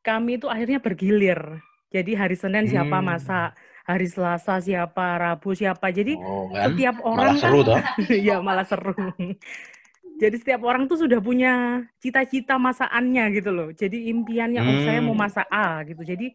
kami 0.00 0.40
itu 0.40 0.48
akhirnya 0.48 0.80
bergilir. 0.80 1.60
Jadi 1.92 2.16
hari 2.16 2.36
Senin 2.40 2.64
siapa 2.68 3.00
hmm. 3.00 3.04
masak, 3.04 3.52
hari 3.84 4.08
Selasa 4.08 4.60
siapa, 4.60 5.16
Rabu 5.20 5.52
siapa. 5.52 5.88
Jadi 5.92 6.16
oh, 6.16 6.48
kan? 6.52 6.72
setiap 6.72 6.96
orang 7.04 7.36
malah 7.36 7.40
seru 7.40 7.60
kan, 7.64 7.84
ya 8.12 8.36
malah 8.40 8.66
seru. 8.68 8.96
Jadi 10.18 10.36
setiap 10.42 10.66
orang 10.66 10.90
tuh 10.90 10.98
sudah 10.98 11.22
punya 11.22 11.86
cita-cita 12.02 12.58
masakannya 12.58 13.24
gitu 13.38 13.50
loh. 13.54 13.68
Jadi 13.70 14.10
impiannya 14.10 14.60
hmm. 14.60 14.70
oh 14.70 14.78
saya 14.82 15.00
mau 15.00 15.14
hmm. 15.14 15.22
masak 15.22 15.46
A 15.48 15.86
gitu. 15.86 16.02
Jadi 16.02 16.34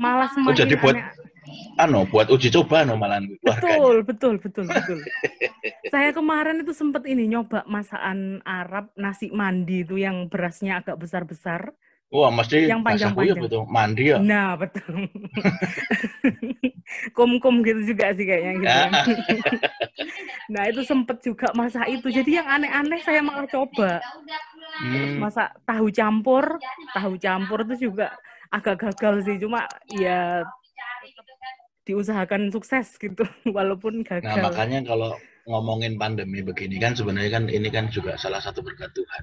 malah 0.00 0.28
semakin 0.34 0.50
oh, 0.50 0.58
jadi 0.58 0.74
buat 0.80 0.96
aneh. 0.98 1.06
ano 1.78 1.98
buat 2.08 2.26
uji 2.32 2.48
coba 2.50 2.82
no 2.82 2.98
malah 2.98 3.22
betul 3.44 4.02
betul 4.02 4.34
betul 4.42 4.64
betul 4.66 4.98
saya 5.94 6.10
kemarin 6.10 6.64
itu 6.64 6.72
sempat 6.74 7.06
ini 7.06 7.30
nyoba 7.30 7.62
masakan 7.70 8.42
Arab 8.42 8.90
nasi 8.98 9.30
mandi 9.30 9.86
itu 9.86 10.00
yang 10.00 10.26
berasnya 10.26 10.82
agak 10.82 10.98
besar 10.98 11.22
besar 11.22 11.70
Wah, 12.12 12.28
mesti 12.28 12.68
yang 12.68 12.84
panjang-panjang. 12.84 13.40
betul. 13.40 13.64
Mandi 13.72 14.12
ya? 14.12 14.20
Nah, 14.20 14.52
betul. 14.52 15.08
Kum-kum 17.16 17.62
gitu 17.66 17.94
juga 17.94 18.12
sih 18.14 18.24
kayaknya 18.24 18.52
gitu. 18.58 18.66
Ya. 18.66 18.84
nah, 20.52 20.62
itu 20.68 20.82
sempet 20.86 21.18
juga 21.24 21.50
masak 21.52 21.86
itu. 21.88 22.08
Jadi 22.08 22.40
yang 22.40 22.48
aneh-aneh 22.48 23.00
saya 23.02 23.20
malah 23.20 23.48
coba. 23.48 24.00
Hmm. 24.82 25.20
masak 25.20 25.52
tahu 25.68 25.92
campur. 25.92 26.58
Tahu 26.96 27.12
campur 27.20 27.64
itu 27.68 27.90
juga 27.90 28.16
agak 28.48 28.80
gagal 28.88 29.26
sih. 29.28 29.36
Cuma 29.36 29.68
ya 29.92 30.46
diusahakan 31.82 32.54
sukses 32.54 32.94
gitu, 32.96 33.26
walaupun 33.56 34.06
gagal. 34.06 34.38
Nah, 34.38 34.48
makanya 34.48 34.86
kalau 34.86 35.12
ngomongin 35.50 35.98
pandemi 35.98 36.38
begini 36.38 36.78
kan 36.78 36.94
sebenarnya 36.94 37.42
kan 37.42 37.44
ini 37.50 37.66
kan 37.66 37.90
juga 37.90 38.14
salah 38.14 38.38
satu 38.38 38.62
berkat 38.62 38.94
Tuhan 38.94 39.22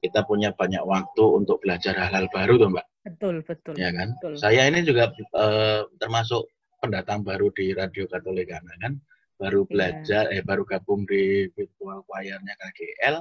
kita 0.00 0.22
punya 0.28 0.52
banyak 0.52 0.82
waktu 0.84 1.24
untuk 1.24 1.58
belajar 1.64 1.96
hal-hal 1.96 2.28
baru 2.30 2.54
tuh 2.60 2.68
Mbak. 2.72 2.86
Betul, 3.06 3.34
betul. 3.42 3.74
Ya 3.74 3.90
kan? 3.94 4.14
Betul. 4.18 4.32
Saya 4.36 4.68
ini 4.68 4.84
juga 4.84 5.10
uh, 5.34 5.88
termasuk 5.96 6.46
pendatang 6.80 7.24
baru 7.24 7.48
di 7.52 7.72
Radio 7.72 8.04
Katolikana 8.06 8.72
kan, 8.80 8.98
baru 9.36 9.64
iya. 9.64 9.68
belajar 9.68 10.24
yeah. 10.32 10.40
eh 10.40 10.44
baru 10.44 10.64
gabung 10.64 11.04
di 11.04 11.48
virtual 11.52 12.04
choirnya 12.08 12.54
KGL. 12.56 13.16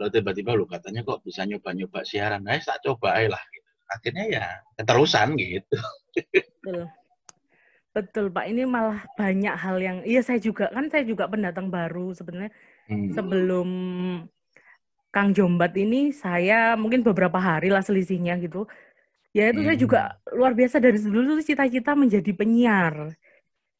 Lalu 0.00 0.10
tiba-tiba 0.18 0.50
lu 0.56 0.64
katanya 0.64 1.04
kok 1.04 1.20
bisa 1.22 1.44
nyoba-nyoba 1.44 2.00
siaran. 2.02 2.42
Nah, 2.42 2.58
tak 2.58 2.80
coba 2.82 3.20
aja 3.20 3.36
lah 3.36 3.42
gitu. 3.52 3.70
Akhirnya 3.92 4.24
ya 4.28 4.44
keterusan 4.80 5.36
gitu. 5.36 5.78
Betul. 6.64 6.88
Betul 7.92 8.32
Pak, 8.32 8.48
ini 8.48 8.64
malah 8.64 9.04
banyak 9.20 9.52
hal 9.52 9.76
yang, 9.76 9.98
iya 10.08 10.24
saya 10.24 10.40
juga, 10.40 10.72
kan 10.72 10.88
saya 10.88 11.04
juga 11.04 11.28
pendatang 11.28 11.68
baru 11.68 12.16
sebenarnya. 12.16 12.48
Hmm. 12.88 13.12
Sebelum 13.12 13.68
Kang 15.12 15.36
Jombat 15.36 15.76
ini 15.76 16.08
saya 16.08 16.72
mungkin 16.80 17.04
beberapa 17.04 17.36
hari 17.36 17.68
lah 17.68 17.84
selisihnya 17.84 18.40
gitu. 18.40 18.64
Ya 19.32 19.48
itu 19.48 19.64
hmm. 19.64 19.68
saya 19.68 19.78
juga 19.80 20.00
hmm. 20.04 20.36
luar 20.36 20.52
biasa 20.52 20.76
dari 20.76 21.00
dulu 21.00 21.40
tuh 21.40 21.44
cita-cita 21.44 21.96
menjadi 21.96 22.30
penyiar. 22.36 23.16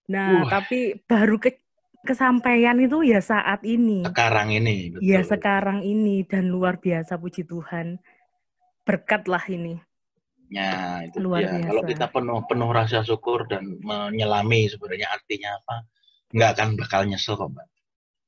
Nah, 0.08 0.44
uh. 0.44 0.48
tapi 0.48 0.96
baru 1.04 1.36
ke 1.36 1.60
kesampaian 2.02 2.74
itu 2.80 3.04
ya 3.04 3.20
saat 3.20 3.62
ini. 3.62 4.02
Sekarang 4.08 4.50
ini. 4.50 4.96
Betul. 4.96 5.04
Ya 5.04 5.20
sekarang 5.22 5.84
ini 5.84 6.24
dan 6.24 6.50
luar 6.50 6.80
biasa 6.80 7.20
puji 7.20 7.44
Tuhan. 7.46 8.00
Berkat 8.82 9.30
lah 9.30 9.44
ini. 9.46 9.78
Ya, 10.50 11.04
itu 11.06 11.22
luar. 11.22 11.46
Biasa. 11.46 11.68
Kalau 11.68 11.82
kita 11.86 12.06
penuh 12.10 12.40
penuh 12.48 12.70
rasa 12.72 13.00
syukur 13.06 13.46
dan 13.46 13.78
menyelami 13.80 14.66
sebenarnya 14.68 15.08
artinya 15.14 15.54
apa, 15.62 15.76
nggak 16.34 16.50
akan 16.58 16.68
bakal 16.80 17.00
nyesel 17.06 17.38
kok, 17.38 17.48
Mbak. 17.52 17.68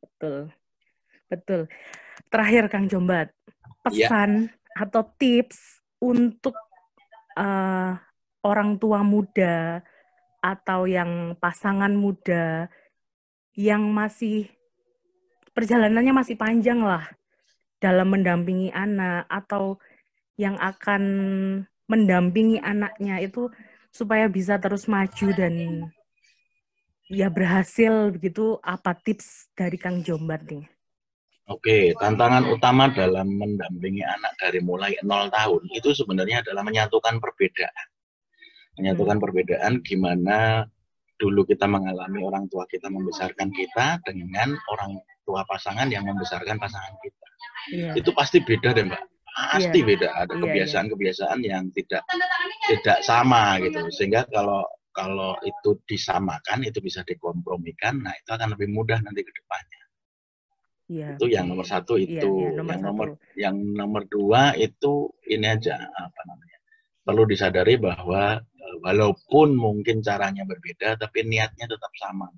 Betul. 0.05 0.37
Betul. 1.29 1.61
Terakhir 2.31 2.65
Kang 2.71 2.87
Jombat, 2.87 3.29
iya. 3.91 4.09
pesan 4.09 4.31
ya. 4.49 4.87
atau 4.87 5.03
tips 5.19 5.83
untuk 6.01 6.55
uh, 7.39 7.99
orang 8.45 8.77
tua 8.79 9.01
muda 9.01 9.81
atau 10.45 10.85
yang 10.85 11.39
pasangan 11.41 11.93
muda 11.95 12.69
yang 13.57 13.87
masih 13.95 14.51
perjalanannya 15.55 16.13
masih 16.13 16.37
panjang 16.37 16.83
lah 16.83 17.07
dalam 17.79 18.11
mendampingi 18.11 18.75
anak 18.75 19.25
atau 19.31 19.79
yang 20.35 20.59
akan 20.59 21.03
mendampingi 21.87 22.59
anaknya 22.59 23.23
itu 23.23 23.49
supaya 23.95 24.27
bisa 24.27 24.59
terus 24.59 24.91
maju 24.91 25.29
dan 25.33 25.55
ya 27.07 27.31
berhasil 27.31 28.11
begitu 28.11 28.59
apa 28.59 28.99
tips 28.99 29.53
dari 29.55 29.79
Kang 29.79 30.03
Jombat 30.03 30.43
nih? 30.51 30.74
Oke, 31.45 31.93
tantangan 32.01 32.49
utama 32.49 32.89
dalam 32.89 33.29
mendampingi 33.37 34.01
anak 34.01 34.33
dari 34.41 34.65
mulai 34.65 34.97
0 35.05 35.29
tahun 35.29 35.63
itu 35.77 35.93
sebenarnya 35.93 36.41
adalah 36.41 36.65
menyatukan 36.65 37.21
perbedaan. 37.21 37.87
Menyatukan 38.81 39.21
perbedaan 39.21 39.85
gimana 39.85 40.65
dulu 41.21 41.45
kita 41.45 41.69
mengalami 41.69 42.25
orang 42.25 42.49
tua 42.49 42.65
kita 42.65 42.89
membesarkan 42.89 43.53
kita 43.53 44.01
dengan 44.09 44.57
orang 44.73 44.99
tua 45.29 45.45
pasangan 45.45 45.93
yang 45.93 46.09
membesarkan 46.09 46.57
pasangan 46.57 46.97
kita. 47.05 47.27
Yeah. 47.71 47.95
Itu 48.01 48.17
pasti 48.17 48.41
beda 48.41 48.73
deh, 48.73 48.89
Mbak. 48.89 49.03
Pasti 49.53 49.79
yeah. 49.85 49.89
beda. 49.93 50.09
Ada 50.17 50.25
iya, 50.25 50.33
iya. 50.33 50.43
kebiasaan-kebiasaan 50.49 51.39
yang 51.45 51.65
tidak 51.77 52.03
tidak 52.73 52.99
sama 53.05 53.61
gitu. 53.61 53.85
Sehingga 53.93 54.25
kalau 54.33 54.65
kalau 54.95 55.37
itu 55.45 55.77
disamakan, 55.85 56.65
itu 56.65 56.79
bisa 56.81 57.05
dikompromikan, 57.05 58.01
nah 58.01 58.15
itu 58.15 58.31
akan 58.31 58.55
lebih 58.57 58.71
mudah 58.71 58.97
nanti 59.03 59.27
ke 59.27 59.33
depannya. 59.35 59.84
Ya. 60.85 61.17
Itu 61.17 61.33
yang 61.33 61.49
nomor 61.49 61.65
satu 61.65 61.97
iya, 61.97 62.21
itu. 62.21 62.31
Ya, 62.45 62.51
ya, 62.53 62.61
nomor 62.61 62.69
yang 62.69 62.83
satu. 62.83 62.89
nomor 62.89 63.09
yang 63.35 63.57
nomor 63.73 64.03
dua 64.05 64.43
itu 64.59 64.93
ini 65.29 65.47
aja 65.49 65.81
apa 65.81 66.21
namanya. 66.29 66.59
Perlu 67.05 67.25
disadari 67.25 67.75
bahwa 67.81 68.37
eh, 68.41 68.77
walaupun 68.85 69.57
mungkin 69.57 70.05
caranya 70.05 70.45
berbeda, 70.45 71.01
tapi 71.01 71.25
niatnya 71.25 71.69
tetap 71.69 71.93
sama. 71.97 72.29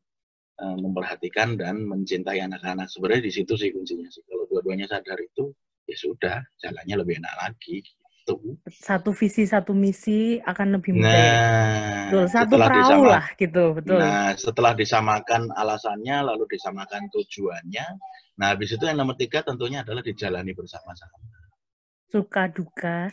Eh, 0.57 0.77
memperhatikan 0.81 1.59
dan 1.61 1.85
mencintai 1.85 2.41
anak-anak. 2.41 2.89
Sebenarnya 2.89 3.29
di 3.29 3.33
situ 3.35 3.53
sih 3.61 3.69
kuncinya 3.75 4.09
sih. 4.09 4.25
Kalau 4.25 4.49
dua-duanya 4.49 4.89
sadar 4.89 5.21
itu, 5.21 5.53
ya 5.85 5.97
sudah, 6.01 6.39
jalannya 6.57 6.97
lebih 7.03 7.21
enak 7.21 7.35
lagi. 7.37 7.85
Satu. 8.27 8.59
Satu 8.67 9.11
visi 9.15 9.47
satu 9.47 9.71
misi 9.71 10.43
akan 10.43 10.67
lebih 10.79 10.99
mudah. 10.99 11.07
Nah, 11.07 12.11
Betul, 12.11 12.25
satu 12.27 12.55
perahu 12.59 12.75
disama- 12.83 13.11
lah 13.15 13.27
gitu, 13.39 13.65
betul. 13.79 13.99
Nah, 14.03 14.29
setelah 14.35 14.73
disamakan 14.75 15.43
alasannya, 15.55 16.17
lalu 16.27 16.45
disamakan 16.51 17.07
tujuannya. 17.15 17.87
Nah, 18.37 18.47
habis 18.53 18.75
itu 18.75 18.83
yang 18.83 18.99
nomor 18.99 19.15
tiga 19.15 19.47
tentunya 19.47 19.87
adalah 19.87 20.03
dijalani 20.03 20.53
bersama-sama. 20.53 21.15
Suka 22.11 22.51
duka. 22.51 23.11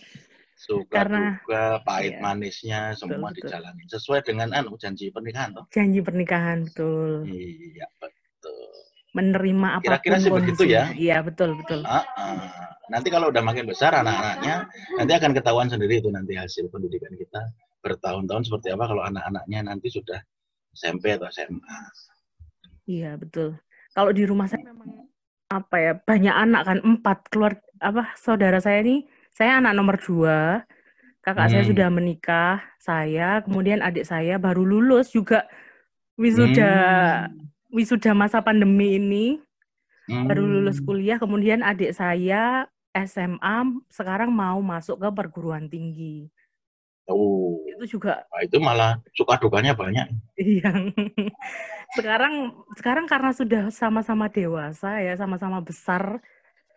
Suka 0.58 0.89
Karena- 1.05 1.38
duka, 1.43 1.65
pahit 1.84 2.17
iya. 2.17 2.22
manisnya 2.24 2.79
semua 2.96 3.29
betul. 3.29 3.51
dijalani 3.51 3.84
sesuai 3.89 4.22
dengan 4.24 4.50
anu 4.55 4.79
janji 4.79 5.12
pernikahan 5.12 5.51
toh. 5.53 5.65
Janji 5.70 6.00
pernikahan, 6.00 6.65
betul. 6.65 7.27
Iya, 7.27 7.86
betul. 8.00 8.23
Menerima 9.13 9.67
apa 9.77 9.82
pun 9.82 9.86
Kira-kira 9.86 10.15
sih 10.17 10.32
begitu 10.34 10.63
ya. 10.65 10.89
Iya, 10.98 11.22
betul, 11.22 11.53
betul. 11.53 11.86
Ah, 11.86 12.01
ah. 12.17 12.74
Nanti 12.89 13.08
kalau 13.13 13.29
udah 13.29 13.41
makin 13.46 13.70
besar 13.70 13.93
anak-anaknya, 13.93 14.65
nanti 15.00 15.12
akan 15.15 15.32
ketahuan 15.38 15.70
sendiri 15.70 16.01
itu 16.01 16.10
nanti 16.10 16.34
hasil 16.36 16.67
pendidikan 16.74 17.13
kita 17.15 17.41
bertahun-tahun 17.86 18.50
seperti 18.50 18.74
apa 18.74 18.89
kalau 18.89 19.03
anak-anaknya 19.05 19.60
nanti 19.70 19.88
sudah 19.93 20.20
SMP 20.74 21.13
atau 21.13 21.29
SMA. 21.29 21.77
Iya, 22.89 23.15
betul. 23.15 23.55
Kalau 23.93 24.12
di 24.12 24.25
rumah 24.25 24.50
saya 24.50 24.65
memang 24.65 25.08
apa 25.48 25.75
ya, 25.77 25.91
banyak 25.93 26.36
anak 26.36 26.62
kan, 26.65 26.77
empat 26.82 27.17
keluar 27.29 27.53
apa 27.77 28.12
saudara 28.17 28.58
saya 28.58 28.82
ini, 28.82 29.05
saya 29.29 29.62
anak 29.62 29.77
nomor 29.77 30.01
dua, 30.01 30.65
kakak 31.22 31.53
saya 31.53 31.63
Hmm. 31.63 31.72
sudah 31.72 31.88
menikah, 31.93 32.58
saya, 32.82 33.39
kemudian 33.46 33.79
adik 33.86 34.03
saya 34.10 34.41
baru 34.41 34.65
lulus 34.65 35.13
juga 35.13 35.46
wisuda 36.17 36.74
Hmm. 37.29 37.52
Wisuda 37.74 38.13
masa 38.13 38.39
pandemi 38.39 38.96
ini, 38.96 39.25
Hmm. 40.03 40.27
baru 40.27 40.44
lulus 40.44 40.84
kuliah, 40.84 41.15
kemudian 41.15 41.63
adik 41.63 41.96
saya 41.96 42.68
SMA 42.92 43.56
sekarang 43.88 44.30
mau 44.30 44.60
masuk 44.60 45.00
ke 45.00 45.08
perguruan 45.10 45.65
tinggi. 45.65 46.27
Oh, 47.03 47.60
Itu 47.68 47.98
juga 48.00 48.24
nah, 48.27 48.44
itu 48.44 48.60
malah 48.60 49.00
suka 49.12 49.36
dukanya 49.36 49.72
banyak. 49.72 50.08
Iya. 50.36 50.72
Sekarang 51.96 52.51
sekarang 52.75 53.06
karena 53.06 53.32
sudah 53.32 53.63
sama-sama 53.70 54.27
dewasa 54.27 55.00
ya, 55.00 55.13
sama-sama 55.15 55.60
besar. 55.60 56.20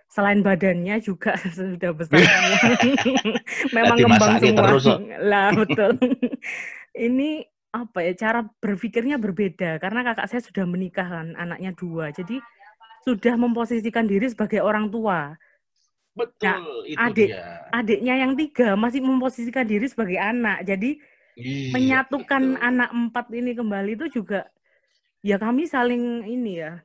Selain 0.07 0.39
badannya 0.39 1.03
juga 1.03 1.35
sudah 1.59 1.91
besar. 1.95 2.19
Memang 3.75 3.97
masaknya 4.07 4.39
semua. 4.39 4.59
terus. 4.71 4.85
Lah, 5.19 5.49
betul. 5.51 5.91
Ini 6.93 7.43
apa 7.85 8.01
ya 8.01 8.13
cara 8.17 8.41
berpikirnya 8.63 9.21
berbeda 9.21 9.77
karena 9.77 10.01
kakak 10.01 10.33
saya 10.33 10.41
sudah 10.41 10.65
menikah 10.65 11.05
kan, 11.05 11.37
anaknya 11.37 11.77
dua. 11.77 12.09
Jadi 12.15 12.41
sudah 13.05 13.37
memposisikan 13.37 14.09
diri 14.09 14.27
sebagai 14.33 14.65
orang 14.65 14.89
tua. 14.89 15.37
Betul, 16.17 16.89
itu 16.89 16.97
adik- 16.97 17.31
dia. 17.37 17.69
Adiknya 17.69 18.15
yang 18.25 18.33
tiga 18.33 18.73
masih 18.73 19.05
memposisikan 19.05 19.69
diri 19.69 19.85
sebagai 19.85 20.17
anak. 20.17 20.65
Jadi 20.65 20.97
Iya, 21.37 21.77
menyatukan 21.77 22.57
betul. 22.57 22.65
anak 22.65 22.91
empat 22.97 23.27
ini 23.37 23.53
kembali 23.53 23.93
itu 23.93 24.07
juga 24.09 24.49
ya 25.21 25.37
kami 25.37 25.69
saling 25.69 26.25
ini 26.25 26.65
ya 26.65 26.81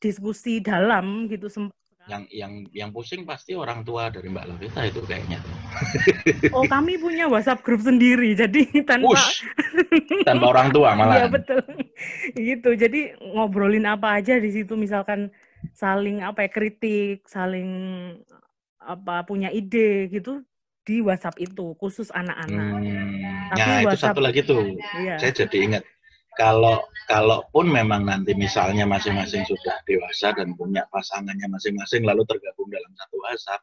diskusi 0.00 0.64
dalam 0.64 1.28
gitu 1.28 1.52
sem- 1.52 1.68
yang 2.04 2.22
yang 2.28 2.52
yang 2.70 2.90
pusing 2.90 3.24
pasti 3.24 3.52
orang 3.52 3.80
tua 3.80 4.12
dari 4.12 4.28
Mbak 4.28 4.44
Lavita 4.46 4.84
itu 4.84 5.00
kayaknya. 5.02 5.40
oh 6.50 6.64
kami 6.64 6.96
punya 6.96 7.24
WhatsApp 7.24 7.64
grup 7.64 7.80
sendiri 7.80 8.36
jadi 8.36 8.60
tanpa 8.84 9.16
Push 9.16 9.40
tanpa 10.22 10.46
orang 10.46 10.68
tua 10.68 10.92
Iya 10.92 10.98
malah. 10.98 11.28
betul 11.32 11.64
gitu 12.34 12.70
jadi 12.74 13.00
ngobrolin 13.18 13.88
apa 13.88 14.20
aja 14.20 14.36
di 14.36 14.52
situ 14.52 14.76
misalkan 14.76 15.32
saling 15.72 16.20
apa 16.20 16.44
ya 16.44 16.50
kritik 16.50 17.24
saling 17.24 17.68
apa 18.76 19.24
punya 19.24 19.48
ide 19.48 20.12
gitu 20.12 20.44
di 20.84 21.00
WhatsApp 21.00 21.40
itu 21.40 21.72
khusus 21.74 22.12
anak-anak 22.12 22.84
Hmm, 22.84 23.48
Tapi 23.48 23.58
nah 23.58 23.78
itu 23.80 23.88
WhatsApp- 23.88 24.12
satu 24.12 24.20
lagi 24.20 24.40
tuh. 24.42 24.60
iya 25.00 25.16
Saya 25.16 25.32
jadi 25.34 25.56
ingat 25.58 25.82
kalau 26.34 26.82
kalaupun 27.06 27.68
memang 27.68 28.08
nanti 28.08 28.32
misalnya 28.34 28.88
masing-masing 28.88 29.44
sudah 29.44 29.76
dewasa 29.84 30.32
dan 30.34 30.56
punya 30.56 30.82
pasangannya 30.88 31.46
masing-masing 31.50 32.02
lalu 32.02 32.24
tergabung 32.24 32.68
dalam 32.72 32.92
satu 32.96 33.16
WhatsApp 33.22 33.62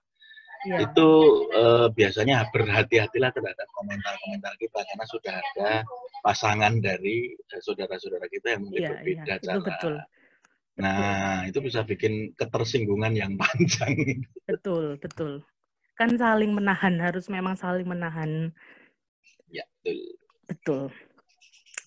iya 0.68 0.86
itu 0.86 1.10
eh, 1.52 1.88
biasanya 1.92 2.48
berhati-hatilah 2.54 3.32
terhadap 3.34 3.68
komentar-komentar 3.74 4.54
kita 4.62 4.80
karena 4.86 5.06
sudah 5.10 5.34
ada 5.34 5.70
pasangan 6.22 6.74
dari 6.80 7.34
eh, 7.34 7.62
saudara-saudara 7.62 8.30
kita 8.30 8.58
yang 8.58 8.62
mungkin 8.70 8.82
iya 8.82 8.90
berbeda 8.94 9.34
itu 9.38 9.48
cara. 9.50 9.62
betul 9.62 9.96
Nah, 10.82 11.46
itu 11.46 11.60
bisa 11.62 11.84
bikin 11.84 12.32
ketersinggungan 12.34 13.14
yang 13.14 13.36
panjang. 13.42 14.24
betul 14.48 14.98
betul 14.98 15.44
kan 16.00 16.10
saling 16.18 16.56
menahan 16.56 16.98
harus 16.98 17.30
memang 17.30 17.54
saling 17.54 17.86
menahan 17.86 18.50
ya, 19.52 19.62
betul. 19.84 20.90
Betul. 20.90 21.11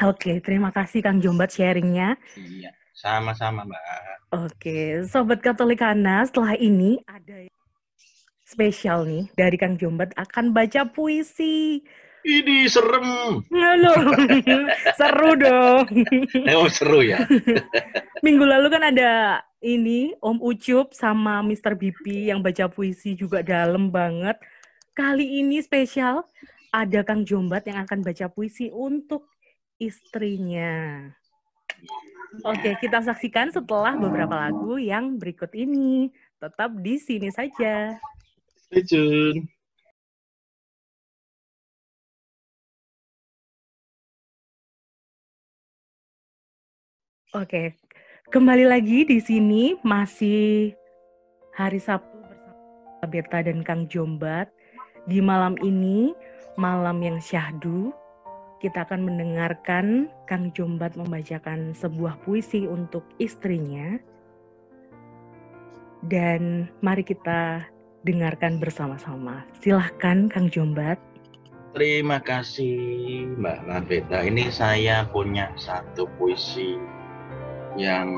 Oke, 0.02 0.42
terima 0.42 0.74
kasih 0.74 1.06
Kang 1.06 1.22
Jombat 1.22 1.54
sharingnya. 1.54 2.18
Iya, 2.34 2.74
sama-sama, 2.90 3.62
Mbak. 3.62 3.82
Oke, 4.34 5.06
Sobat 5.06 5.38
Katolikana, 5.38 6.26
setelah 6.26 6.58
ini 6.58 6.98
ada 7.06 7.46
yang 7.46 7.54
spesial 8.42 9.06
nih 9.06 9.30
dari 9.38 9.54
Kang 9.54 9.78
Jombat 9.78 10.10
akan 10.18 10.50
baca 10.50 10.90
puisi. 10.90 11.78
Ini 12.24 12.66
serem. 12.66 13.44
Halo, 13.52 13.94
seru 14.98 15.30
dong. 15.36 15.86
Oh, 16.56 16.66
seru 16.72 17.04
ya. 17.04 17.22
Minggu 18.24 18.48
lalu 18.48 18.72
kan 18.72 18.82
ada 18.90 19.44
ini 19.60 20.16
Om 20.18 20.40
Ucup 20.40 20.96
sama 20.96 21.44
Mr. 21.44 21.76
BP 21.76 22.32
yang 22.32 22.40
baca 22.40 22.66
puisi 22.66 23.12
juga 23.12 23.44
dalam 23.44 23.92
banget. 23.92 24.40
Kali 24.96 25.44
ini 25.44 25.60
spesial 25.60 26.24
ada 26.72 27.04
Kang 27.04 27.28
Jombat 27.28 27.68
yang 27.68 27.84
akan 27.84 28.00
baca 28.00 28.26
puisi 28.32 28.72
untuk 28.72 29.33
istrinya. 29.88 31.12
Oke, 32.42 32.74
kita 32.82 32.98
saksikan 32.98 33.54
setelah 33.54 33.94
beberapa 33.94 34.34
lagu 34.34 34.74
yang 34.80 35.20
berikut 35.20 35.54
ini. 35.54 36.10
Tetap 36.42 36.74
di 36.82 36.98
sini 36.98 37.30
saja. 37.30 37.94
Stay 38.66 38.82
tune. 38.82 39.46
Oke, 47.34 47.74
kembali 48.30 48.62
lagi 48.62 49.02
di 49.02 49.18
sini 49.18 49.74
masih 49.82 50.70
hari 51.50 51.82
Sabtu 51.82 52.14
bersama 52.14 53.06
Beta 53.10 53.42
dan 53.42 53.66
Kang 53.66 53.90
Jombat. 53.90 54.54
Di 55.10 55.18
malam 55.18 55.58
ini, 55.58 56.14
malam 56.54 57.02
yang 57.02 57.18
syahdu, 57.18 57.90
kita 58.64 58.88
akan 58.88 59.04
mendengarkan 59.04 60.08
Kang 60.24 60.48
Jombat 60.56 60.96
membacakan 60.96 61.76
sebuah 61.76 62.16
puisi 62.24 62.64
untuk 62.64 63.04
istrinya. 63.20 64.00
Dan 66.00 66.72
mari 66.80 67.04
kita 67.04 67.68
dengarkan 68.08 68.56
bersama-sama. 68.56 69.44
Silahkan 69.60 70.32
Kang 70.32 70.48
Jombat. 70.48 70.96
Terima 71.76 72.24
kasih 72.24 73.28
Mbak 73.36 73.58
Laveta. 73.68 74.24
Ini 74.24 74.48
saya 74.48 75.04
punya 75.12 75.52
satu 75.60 76.08
puisi 76.16 76.80
yang 77.76 78.08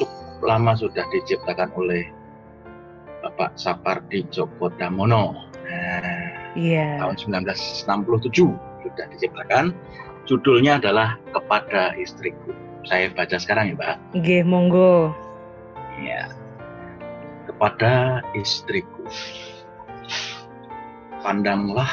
cukup 0.00 0.40
lama 0.48 0.72
sudah 0.80 1.04
diciptakan 1.12 1.68
oleh 1.76 2.08
Bapak 3.20 3.60
Sapardi 3.60 4.24
Djoko 4.32 4.72
Damono. 4.80 5.52
Nah, 5.64 6.24
Iya. 6.54 7.02
tahun 7.02 7.16
1967 7.18 8.73
sudah 8.84 9.08
diciptakan. 9.08 9.72
Judulnya 10.28 10.80
adalah 10.80 11.16
Kepada 11.32 11.96
Istriku. 11.96 12.64
Saya 12.84 13.08
baca 13.16 13.40
sekarang 13.40 13.72
ya 13.72 13.74
Mbak. 13.80 13.96
Oke, 14.20 14.38
monggo. 14.44 15.16
Ya. 16.04 16.28
Kepada 17.48 18.20
istriku. 18.36 19.08
Pandanglah 21.24 21.88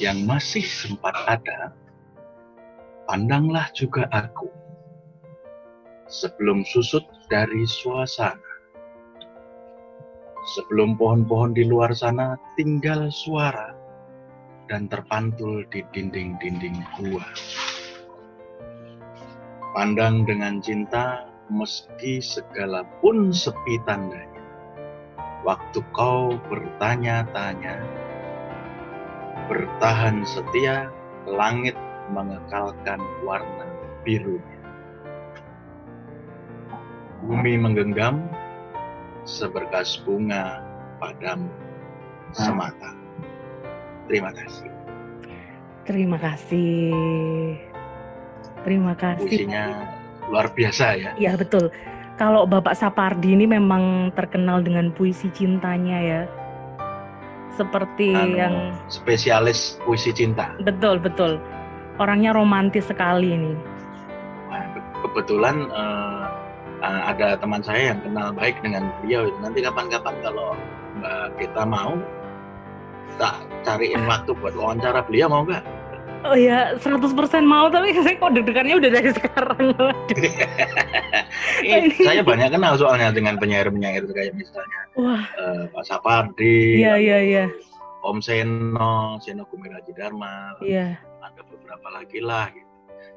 yang 0.00 0.24
masih 0.24 0.64
sempat 0.64 1.12
ada. 1.28 1.76
Pandanglah 3.04 3.68
juga 3.76 4.08
aku. 4.08 4.48
Sebelum 6.08 6.64
susut 6.64 7.04
dari 7.28 7.68
suasana. 7.68 8.40
Sebelum 10.56 10.96
pohon-pohon 10.96 11.52
di 11.52 11.68
luar 11.68 11.92
sana 11.92 12.40
tinggal 12.56 13.12
suara 13.12 13.75
dan 14.66 14.90
terpantul 14.90 15.66
di 15.70 15.82
dinding-dinding 15.94 16.78
gua. 16.98 17.26
Pandang 19.74 20.26
dengan 20.26 20.58
cinta 20.58 21.26
meski 21.52 22.18
segala 22.18 22.82
pun 22.98 23.30
sepi 23.30 23.78
tandanya. 23.86 24.42
Waktu 25.46 25.78
kau 25.94 26.34
bertanya-tanya, 26.50 27.78
bertahan 29.46 30.26
setia, 30.26 30.90
langit 31.30 31.78
mengekalkan 32.10 32.98
warna 33.22 33.66
birunya. 34.02 34.58
Bumi 37.22 37.54
menggenggam 37.58 38.26
seberkas 39.22 40.02
bunga 40.02 40.62
padamu, 40.98 41.50
semata. 42.34 43.05
Terima 44.06 44.30
kasih. 44.30 44.68
Terima 45.86 46.18
kasih. 46.18 46.90
Terima 48.62 48.94
kasih. 48.94 49.26
Puisinya 49.26 49.64
luar 50.26 50.50
biasa 50.50 50.86
ya. 50.98 51.10
Iya 51.14 51.38
betul. 51.38 51.70
Kalau 52.16 52.48
Bapak 52.48 52.74
Sapardi 52.74 53.36
ini 53.36 53.46
memang 53.46 54.10
terkenal 54.16 54.64
dengan 54.64 54.90
puisi 54.90 55.30
cintanya 55.30 55.98
ya. 56.00 56.22
Seperti 57.54 58.12
Anu, 58.12 58.36
yang 58.36 58.54
spesialis 58.88 59.80
puisi 59.84 60.12
cinta. 60.12 60.52
betul 60.60 60.98
betul. 60.98 61.40
Orangnya 61.96 62.36
romantis 62.36 62.84
sekali 62.84 63.32
ini. 63.32 63.52
Nah, 64.52 64.64
ke- 64.76 64.84
kebetulan 65.06 65.64
eh, 65.64 66.24
eh, 66.84 67.02
ada 67.14 67.40
teman 67.40 67.64
saya 67.64 67.94
yang 67.94 68.00
kenal 68.04 68.28
baik 68.36 68.60
dengan 68.60 68.92
beliau. 69.00 69.32
Nanti 69.40 69.64
kapan-kapan 69.64 70.14
kalau 70.20 70.52
Mbak 71.00 71.40
kita 71.40 71.62
mau, 71.64 71.96
tak 73.16 73.34
cariin 73.62 74.02
waktu 74.04 74.34
buat 74.36 74.54
wawancara 74.58 75.06
beliau 75.06 75.30
mau 75.30 75.42
nggak? 75.46 75.64
Oh 76.26 76.34
ya, 76.34 76.74
100% 76.82 77.06
mau 77.46 77.70
tapi 77.70 77.94
saya 78.04 78.18
kok 78.18 78.34
deg-degannya 78.34 78.74
udah 78.82 78.90
dari 78.90 79.10
sekarang. 79.14 79.66
Eh, 81.62 81.86
saya 82.08 82.22
banyak 82.26 82.50
kenal 82.50 82.74
soalnya 82.74 83.14
dengan 83.14 83.38
penyair-penyair 83.38 84.02
kayak 84.10 84.34
misalnya 84.34 84.80
Wah, 84.98 85.22
eh, 85.22 85.64
Pak 85.70 85.84
Sapardi, 85.86 86.82
iya 86.82 86.98
iya 86.98 87.18
iya. 87.22 87.44
Om 88.02 88.18
Seno, 88.22 89.18
Seno 89.22 89.46
Gumiraji 89.50 89.94
Dharma, 89.94 90.58
Iya. 90.62 90.98
ada 91.22 91.42
beberapa 91.46 91.88
lagi 91.94 92.18
lah 92.22 92.50
gitu. 92.54 92.66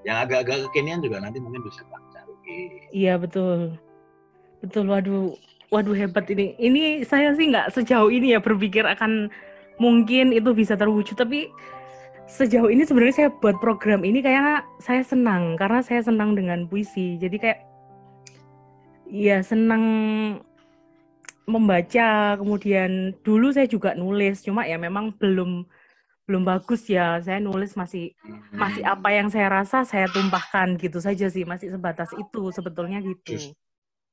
Yang 0.06 0.18
agak-agak 0.26 0.58
kekinian 0.70 1.02
juga 1.02 1.18
nanti 1.22 1.38
mungkin 1.42 1.62
bisa 1.66 1.82
tak 1.90 2.02
cari. 2.14 2.90
Iya 2.90 3.18
betul. 3.22 3.78
Betul, 4.66 4.86
waduh. 4.90 5.36
Waduh 5.70 5.94
hebat 5.94 6.26
ini. 6.34 6.58
Ini 6.58 7.06
saya 7.06 7.38
sih 7.38 7.46
nggak 7.54 7.70
sejauh 7.78 8.10
ini 8.10 8.34
ya 8.34 8.42
berpikir 8.42 8.82
akan 8.82 9.30
mungkin 9.80 10.36
itu 10.36 10.52
bisa 10.54 10.76
terwujud. 10.76 11.16
Tapi 11.16 11.50
sejauh 12.30 12.70
ini 12.70 12.86
sebenarnya 12.86 13.16
saya 13.26 13.30
buat 13.34 13.58
program 13.58 14.06
ini 14.06 14.22
kayak 14.22 14.68
saya 14.84 15.02
senang. 15.02 15.58
Karena 15.58 15.82
saya 15.82 16.04
senang 16.06 16.38
dengan 16.38 16.68
puisi. 16.70 17.18
Jadi 17.18 17.38
kayak 17.40 17.60
ya 19.10 19.42
senang 19.42 19.84
membaca. 21.50 22.38
Kemudian 22.38 23.18
dulu 23.26 23.50
saya 23.50 23.66
juga 23.66 23.98
nulis. 23.98 24.46
Cuma 24.46 24.68
ya 24.68 24.78
memang 24.78 25.16
belum 25.18 25.66
belum 26.30 26.44
bagus 26.46 26.86
ya. 26.86 27.18
Saya 27.24 27.42
nulis 27.42 27.74
masih 27.74 28.14
masih 28.54 28.86
apa 28.86 29.10
yang 29.10 29.34
saya 29.34 29.50
rasa 29.50 29.88
saya 29.88 30.06
tumpahkan 30.12 30.78
gitu 30.78 31.02
saja 31.02 31.26
sih 31.32 31.48
masih 31.48 31.74
sebatas 31.74 32.14
itu 32.14 32.54
sebetulnya 32.54 33.02
gitu 33.02 33.56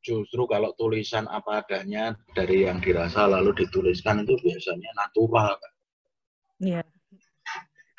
Justru 0.07 0.47
kalau 0.47 0.71
tulisan 0.79 1.27
apa 1.27 1.67
adanya 1.67 2.15
dari 2.31 2.63
yang 2.71 2.79
dirasa 2.79 3.27
lalu 3.27 3.67
dituliskan 3.67 4.23
itu 4.23 4.39
biasanya 4.39 4.91
natural. 4.95 5.59
Kak. 5.59 5.73
Iya 6.63 6.87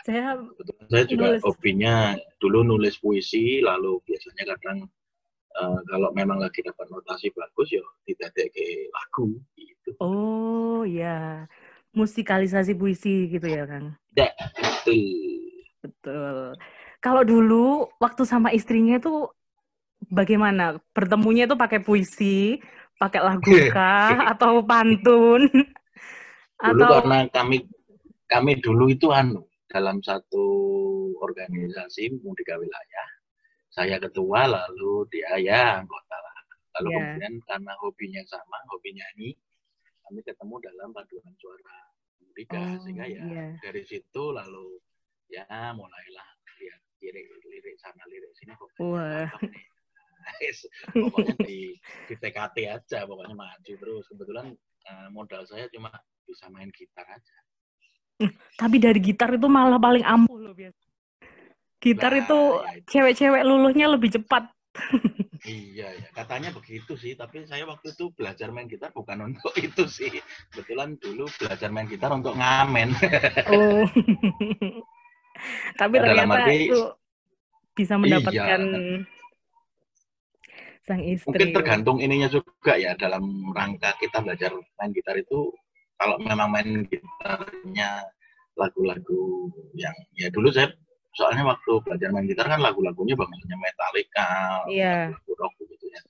saya 0.08 0.40
Saya 0.88 1.04
juga 1.04 1.36
Nulis. 1.36 1.44
hobinya 1.44 2.16
dulu 2.40 2.64
nulis 2.64 2.96
puisi, 2.96 3.60
lalu 3.60 4.00
biasanya 4.08 4.56
kadang 4.56 4.88
eh, 5.52 5.80
kalau 5.92 6.10
memang 6.16 6.40
lagi 6.40 6.64
dapat 6.64 6.88
notasi 6.88 7.28
bagus 7.36 7.76
ya 7.76 7.84
tidak 8.08 8.32
ke 8.56 8.88
lagu 8.88 9.36
gitu. 9.60 9.90
oh 10.00 10.88
ya 10.88 11.44
musikalisasi 11.92 12.72
puisi 12.80 13.28
gitu 13.28 13.52
ya 13.52 13.68
Kang 13.68 14.00
Itu 14.16 14.96
betul 15.84 16.56
kalau 17.04 17.28
dulu 17.28 17.92
waktu 18.00 18.24
sama 18.24 18.56
istrinya 18.56 18.96
itu 18.96 19.28
bagaimana 20.08 20.80
bertemunya 20.96 21.46
itu 21.46 21.56
pakai 21.56 21.80
puisi 21.84 22.60
pakai 22.98 23.22
lagu 23.22 23.52
kah 23.70 24.34
atau 24.34 24.66
pantun 24.66 25.46
dulu 26.64 26.82
atau 26.82 26.90
karena 27.04 27.18
kami 27.30 27.58
kami 28.26 28.52
dulu 28.58 28.90
itu 28.90 29.14
anu 29.14 29.46
dalam 29.70 30.02
satu 30.02 30.46
organisasi 31.22 32.18
mudika 32.24 32.58
wilayah 32.58 33.08
saya 33.70 34.02
ketua 34.02 34.50
lalu 34.50 35.06
dia 35.14 35.38
ya 35.38 35.64
anggota 35.84 36.18
lah 36.18 36.36
lalu 36.78 36.88
Ya. 36.88 36.98
kemudian 36.98 37.34
karena 37.46 37.74
hobinya 37.82 38.22
sama 38.26 38.58
hobi 38.74 38.90
nyanyi 38.94 39.30
kami 40.08 40.20
ketemu 40.24 40.56
dalam 40.64 40.90
paduan 40.96 41.34
suara 41.38 41.78
mudika 42.24 42.58
Oh, 42.58 42.80
sehingga 42.86 43.06
ya 43.06 43.22
iya. 43.28 43.46
dari 43.62 43.82
situ 43.86 44.24
lalu 44.34 44.78
ya 45.30 45.46
mulailah 45.76 46.28
lihat 46.58 46.82
lirik 47.04 47.26
lirik 47.46 47.76
sana 47.78 48.02
lirik 48.10 48.32
sini 48.40 48.54
kok 48.58 48.70
nih. 48.78 49.28
Pokoknya 50.92 51.36
di 51.44 51.76
di 52.06 52.14
TKT 52.14 52.56
aja 52.68 53.00
pokoknya 53.04 53.36
maju 53.36 53.74
terus 53.74 54.04
kebetulan 54.08 54.52
eh, 54.84 55.08
modal 55.10 55.48
saya 55.48 55.68
cuma 55.72 55.90
bisa 56.24 56.52
main 56.52 56.68
gitar 56.72 57.08
aja 57.08 57.38
tapi 58.58 58.82
dari 58.82 59.00
gitar 59.00 59.34
itu 59.34 59.48
malah 59.48 59.80
paling 59.80 60.04
ampuh 60.04 60.38
loh 60.42 60.54
biasa 60.54 60.84
gitar 61.78 62.12
Nah, 62.12 62.22
itu 62.26 62.40
ya 62.42 62.82
cewek-cewek 62.90 63.44
luluhnya 63.46 63.88
lebih 63.88 64.12
cepat 64.14 64.50
Iya 65.48 65.90
ya, 65.96 66.10
katanya 66.14 66.52
begitu 66.52 66.94
sih. 67.00 67.16
Tapi 67.16 67.48
saya 67.48 67.64
waktu 67.66 67.96
itu 67.96 68.12
belajar 68.14 68.52
main 68.52 68.68
gitar 68.68 68.92
bukan 68.92 69.32
untuk 69.32 69.54
itu 69.66 69.88
sih. 69.88 70.12
Kebetulan 70.52 71.00
dulu 71.00 71.26
belajar 71.40 71.72
main 71.72 71.88
gitar 71.88 72.12
untuk 72.12 72.36
ngamen. 72.36 72.92
Oh. 73.48 73.88
Tapi 75.80 75.94
Ya, 75.98 76.02
ternyata 76.04 76.38
arti- 76.46 76.68
itu 76.68 76.82
bisa 77.74 77.94
mendapatkan 77.96 78.62
Iya. 78.62 79.17
Sang 80.88 81.04
istri. 81.04 81.28
Mungkin 81.28 81.52
tergantung 81.52 81.98
ininya 82.00 82.32
juga 82.32 82.80
ya 82.80 82.96
dalam 82.96 83.52
rangka 83.52 83.92
kita 84.00 84.24
belajar 84.24 84.56
main 84.56 84.92
gitar 84.96 85.20
itu. 85.20 85.52
Kalau 86.00 86.16
memang 86.24 86.48
main 86.48 86.88
gitarnya 86.88 88.08
lagu-lagu 88.56 89.52
yang 89.76 89.94
ya 90.16 90.32
dulu 90.32 90.50
saya 90.50 90.72
soalnya 91.18 91.44
waktu 91.44 91.82
belajar 91.84 92.10
main 92.14 92.30
gitar 92.30 92.48
kan 92.48 92.62
lagu-lagunya 92.62 93.18
bangsa 93.18 93.58
Metallica, 93.58 94.30
lagu 94.70 95.32
rock 95.36 95.54
gitu 95.60 95.86
ya. 95.92 96.02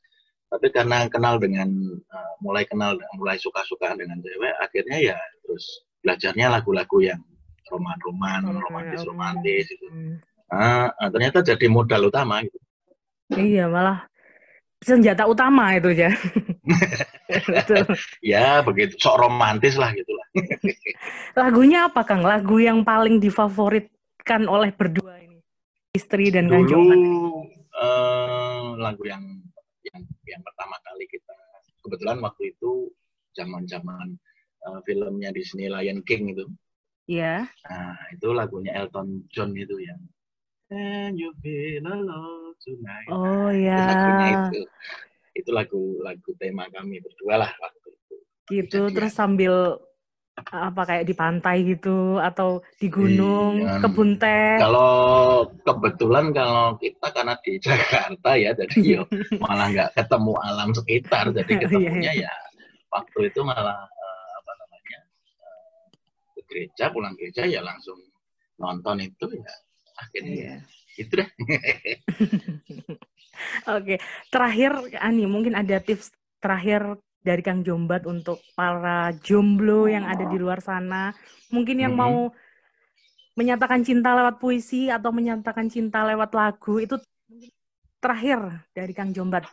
Tapi 0.47 0.67
karena 0.71 1.07
kenal 1.11 1.39
dengan 1.39 1.67
uh, 2.11 2.33
mulai 2.39 2.63
kenal 2.67 2.95
mulai 3.19 3.35
suka-sukaan 3.39 3.99
dengan 3.99 4.19
cewek, 4.19 4.55
akhirnya 4.63 5.15
ya 5.15 5.17
terus 5.43 5.87
belajarnya 6.03 6.47
lagu-lagu 6.59 6.97
yang 7.03 7.19
roman-roman, 7.67 8.47
Roman, 8.47 8.63
romantis-romantis 8.63 9.67
gitu. 9.67 9.87
Hmm. 9.91 10.15
Ah, 10.47 10.87
ah, 10.95 11.11
ternyata 11.11 11.43
jadi 11.43 11.67
modal 11.67 12.07
utama 12.07 12.39
gitu. 12.39 12.55
Iya, 13.35 13.67
malah 13.67 14.07
senjata 14.81 15.25
utama 15.25 15.73
itu 15.77 15.93
ya. 15.93 16.11
Ya 18.23 18.63
begitu, 18.63 18.95
sok 18.95 19.19
romantis 19.19 19.75
lah 19.75 19.91
gitu 19.91 20.15
lah. 20.15 20.27
Lagunya 21.43 21.91
apa, 21.91 22.07
Kang? 22.07 22.23
Lagu 22.23 22.55
yang 22.55 22.87
paling 22.87 23.19
difavoritkan 23.19 24.47
oleh 24.47 24.71
berdua 24.71 25.19
ini? 25.19 25.43
Istri 25.91 26.31
dan 26.31 26.47
Kang 26.47 26.63
Dulu 26.71 27.43
eh, 27.77 28.63
lagu 28.79 29.03
yang 29.03 29.23
yang 29.83 30.01
yang 30.23 30.41
pertama 30.43 30.79
kali 30.87 31.03
kita 31.11 31.35
kebetulan 31.83 32.17
waktu 32.23 32.55
itu 32.55 32.91
zaman-zaman 33.35 34.15
eh, 34.63 34.79
filmnya 34.87 35.35
Disney 35.35 35.67
Lion 35.67 35.99
King 36.07 36.31
itu. 36.31 36.47
Iya. 37.07 37.47
Nah, 37.67 37.95
itu 38.11 38.27
lagunya 38.35 38.71
Elton 38.83 39.27
John 39.31 39.55
itu 39.55 39.79
yang 39.79 39.99
Can 40.67 41.15
you 41.15 41.31
feel 41.39 41.87
alone 41.87 42.51
tonight? 42.59 43.07
Oh 43.07 43.47
Nah, 43.47 43.55
itu 43.55 43.63
ya. 43.63 43.79
lagunya 43.87 44.27
itu. 44.35 44.59
Itu 45.37 45.49
lagu-lagu 45.55 46.29
tema 46.35 46.67
kami 46.67 46.99
berdua 46.99 47.47
lah 47.47 47.51
waktu 47.55 47.87
itu. 47.95 48.15
Gitu, 48.47 48.79
Kejadian. 48.83 48.95
terus 48.95 49.13
sambil 49.15 49.53
apa 50.37 50.81
kayak 50.85 51.05
di 51.07 51.15
pantai 51.17 51.57
gitu 51.65 52.19
atau 52.19 52.61
di 52.77 52.91
gunung, 52.91 53.63
Iya. 53.63 53.79
kebun 53.81 54.19
teh. 54.19 54.59
Kalau 54.59 54.93
kebetulan 55.65 56.29
kalau 56.35 56.75
kita 56.77 57.07
karena 57.15 57.33
di 57.41 57.53
Jakarta 57.65 58.29
ya, 58.35 58.51
jadi 58.53 58.77
yo 58.83 59.01
malah 59.39 59.67
nggak 59.71 59.91
ketemu 59.97 60.33
alam 60.43 60.69
sekitar, 60.75 61.31
jadi 61.31 61.51
Iya, 61.57 61.61
ketemunya 61.63 62.11
ya 62.27 62.33
waktu 62.91 63.19
itu 63.31 63.39
malah 63.41 63.79
eh, 63.87 64.29
apa 64.35 64.51
namanya 64.59 64.99
eh, 65.41 65.83
ke 66.35 66.41
gereja, 66.51 66.91
pulang 66.91 67.15
gereja 67.15 67.47
ya 67.47 67.63
langsung 67.63 67.97
nonton 68.57 68.99
itu 68.99 69.25
ya 69.31 69.53
akhirnya 69.97 70.35
ya 70.37 70.55
itu 70.97 71.13
deh. 71.17 71.29
Oke, 73.77 74.01
terakhir 74.33 74.71
Ani 74.97 75.29
mungkin 75.29 75.53
ada 75.53 75.77
tips 75.77 76.09
terakhir 76.41 76.97
dari 77.21 77.41
Kang 77.43 77.61
Jombat 77.61 78.07
untuk 78.07 78.39
para 78.55 79.11
jomblo 79.19 79.85
yang 79.89 80.07
ada 80.07 80.23
di 80.23 80.37
luar 80.39 80.63
sana, 80.63 81.11
mungkin 81.51 81.81
yang 81.83 81.93
Mhm. 81.93 82.01
mau 82.01 82.17
menyatakan 83.37 83.85
cinta 83.85 84.17
lewat 84.17 84.41
puisi 84.41 84.89
atau 84.89 85.13
menyatakan 85.13 85.69
cinta 85.69 86.01
lewat 86.01 86.33
lagu 86.33 86.81
itu 86.81 86.97
terakhir 88.01 88.65
dari 88.73 88.93
Kang 88.97 89.13
Jombat. 89.13 89.45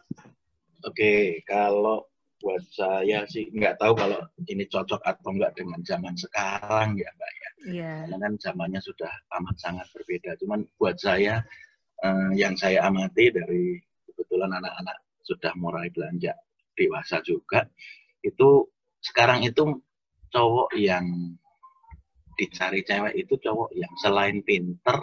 Oke, 0.84 1.40
kalau 1.44 2.08
buat 2.44 2.60
saya 2.68 3.24
sih 3.24 3.48
nggak 3.48 3.80
tahu 3.80 3.96
kalau 3.96 4.20
ini 4.44 4.68
cocok 4.68 5.00
atau 5.00 5.32
enggak 5.32 5.56
dengan 5.56 5.80
zaman 5.80 6.12
sekarang 6.12 6.92
ya 7.00 7.08
Mbak 7.08 7.32
ya. 7.32 7.50
Iya. 7.64 7.92
Karena 8.04 8.16
kan 8.28 8.34
zamannya 8.36 8.80
sudah 8.84 9.08
amat 9.40 9.56
sangat 9.56 9.88
berbeda. 9.96 10.36
Cuman 10.36 10.68
buat 10.76 11.00
saya 11.00 11.40
eh, 12.04 12.30
yang 12.36 12.52
saya 12.60 12.84
amati 12.84 13.32
dari 13.32 13.80
kebetulan 14.04 14.52
anak-anak 14.52 15.00
sudah 15.24 15.56
mulai 15.56 15.88
belanja 15.88 16.36
dewasa 16.76 17.24
juga, 17.24 17.64
itu 18.20 18.68
sekarang 19.00 19.40
itu 19.48 19.80
cowok 20.28 20.76
yang 20.76 21.08
dicari 22.34 22.82
cewek 22.84 23.14
itu 23.14 23.34
cowok 23.38 23.70
yang 23.72 23.92
selain 24.02 24.42
pinter 24.42 25.00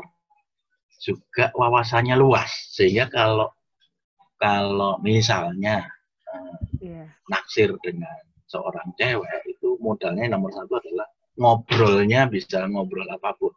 juga 1.02 1.50
wawasannya 1.56 2.14
luas 2.20 2.76
sehingga 2.76 3.08
kalau 3.08 3.50
kalau 4.36 5.00
misalnya 5.00 5.88
uh, 6.28 6.71
yeah. 6.82 7.08
naksir 7.30 7.72
dengan 7.86 8.18
seorang 8.50 8.92
cewek 9.00 9.42
itu 9.48 9.80
modalnya 9.80 10.36
nomor 10.36 10.52
satu 10.52 10.82
adalah 10.82 11.08
ngobrolnya 11.40 12.28
bisa 12.28 12.68
ngobrol 12.68 13.08
apa 13.08 13.32
pun 13.40 13.54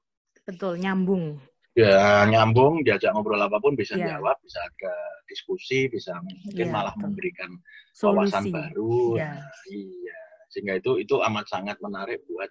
betul 0.46 0.78
nyambung 0.78 1.40
ya 1.74 2.22
nyambung 2.30 2.86
diajak 2.86 3.10
ngobrol 3.10 3.40
apa 3.40 3.58
pun 3.58 3.74
bisa 3.74 3.98
yeah. 3.98 4.14
jawab 4.14 4.38
bisa 4.44 4.60
ada 4.62 4.94
diskusi 5.26 5.90
bisa 5.90 6.14
mungkin 6.22 6.68
yeah, 6.68 6.72
malah 6.72 6.94
betul. 6.94 7.10
memberikan 7.10 7.50
wawasan 7.98 8.44
baru 8.54 9.18
yeah. 9.18 9.40
nah, 9.42 9.50
iya 9.72 10.20
sehingga 10.54 10.78
itu 10.78 11.02
itu 11.02 11.18
amat 11.18 11.50
sangat 11.50 11.74
menarik 11.82 12.22
buat 12.30 12.46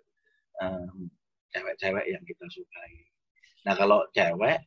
um, 0.60 1.08
cewek-cewek 1.56 2.06
yang 2.12 2.20
kita 2.28 2.44
sukai. 2.52 3.08
Nah 3.64 3.80
kalau 3.80 4.04
cewek 4.12 4.60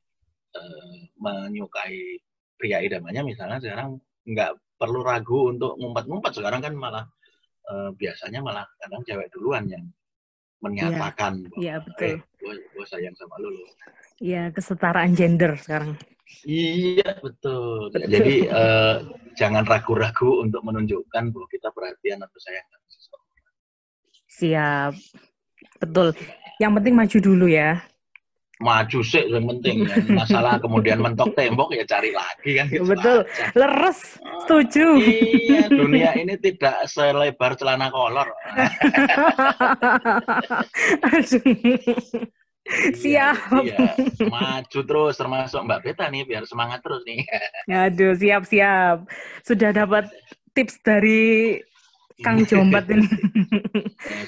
uh, 0.56 0.96
menyukai 1.20 2.16
pria 2.56 2.80
idamannya 2.80 3.28
misalnya 3.28 3.60
sekarang 3.60 4.00
nggak 4.24 4.56
perlu 4.76 5.00
ragu 5.00 5.50
untuk 5.52 5.74
ngumpet-ngumpet 5.80 6.32
sekarang 6.36 6.60
kan 6.60 6.74
malah 6.76 7.04
uh, 7.72 7.90
biasanya 7.96 8.44
malah 8.44 8.64
kadang 8.80 9.02
cewek 9.04 9.28
duluan 9.32 9.64
yang 9.68 9.84
menyatakan 10.60 11.44
ya, 11.44 11.48
bahwa 11.48 11.60
ya, 11.60 11.76
betul. 11.84 12.12
Eh, 12.12 12.18
gue 12.72 12.86
sayang 12.88 13.14
sama 13.16 13.34
lu 13.40 13.50
loh. 13.52 13.68
Iya 14.16 14.48
kesetaraan 14.52 15.12
gender 15.12 15.52
sekarang. 15.60 15.92
Iya 16.42 17.10
betul. 17.20 17.92
betul. 17.92 18.08
Jadi 18.08 18.48
uh, 18.48 19.04
jangan 19.36 19.64
ragu-ragu 19.68 20.42
untuk 20.42 20.64
menunjukkan 20.64 21.22
bahwa 21.30 21.46
kita 21.52 21.68
perhatian 21.70 22.24
atau 22.24 22.38
sayang 22.40 22.66
sama 22.72 22.86
seseorang. 22.88 23.30
Siap. 24.26 24.92
Betul. 25.84 26.08
Yang 26.56 26.72
penting 26.80 26.94
maju 26.96 27.18
dulu 27.20 27.46
ya. 27.52 27.84
Maju 28.56 29.04
sih 29.04 29.28
yang 29.28 29.44
penting. 29.44 29.84
Ya. 29.84 30.00
Masalah 30.16 30.56
kemudian 30.56 31.04
mentok 31.04 31.36
tembok 31.36 31.76
ya 31.76 31.84
cari 31.84 32.08
lagi 32.16 32.56
kan. 32.56 32.66
Gitu 32.72 32.88
Betul. 32.88 33.28
Aja. 33.28 33.44
Leres. 33.52 34.00
Setuju. 34.44 34.86
Iya, 34.96 35.68
dunia 35.68 36.16
ini 36.16 36.40
tidak 36.40 36.88
selebar 36.88 37.52
celana 37.60 37.92
kolor. 37.92 38.32
Siap. 42.96 43.36
Iya, 43.62 43.94
iya, 43.94 44.26
maju 44.26 44.80
terus 44.82 45.14
termasuk 45.14 45.62
Mbak 45.62 45.80
Beta 45.86 46.10
nih 46.10 46.26
biar 46.26 46.42
semangat 46.50 46.82
terus 46.82 47.06
nih. 47.06 47.22
Aduh, 47.70 48.18
siap-siap. 48.18 49.06
Sudah 49.46 49.70
dapat 49.70 50.10
tips 50.56 50.82
dari 50.82 51.60
Kang 52.24 52.40
Jombat 52.48 52.88
ini. 52.88 53.04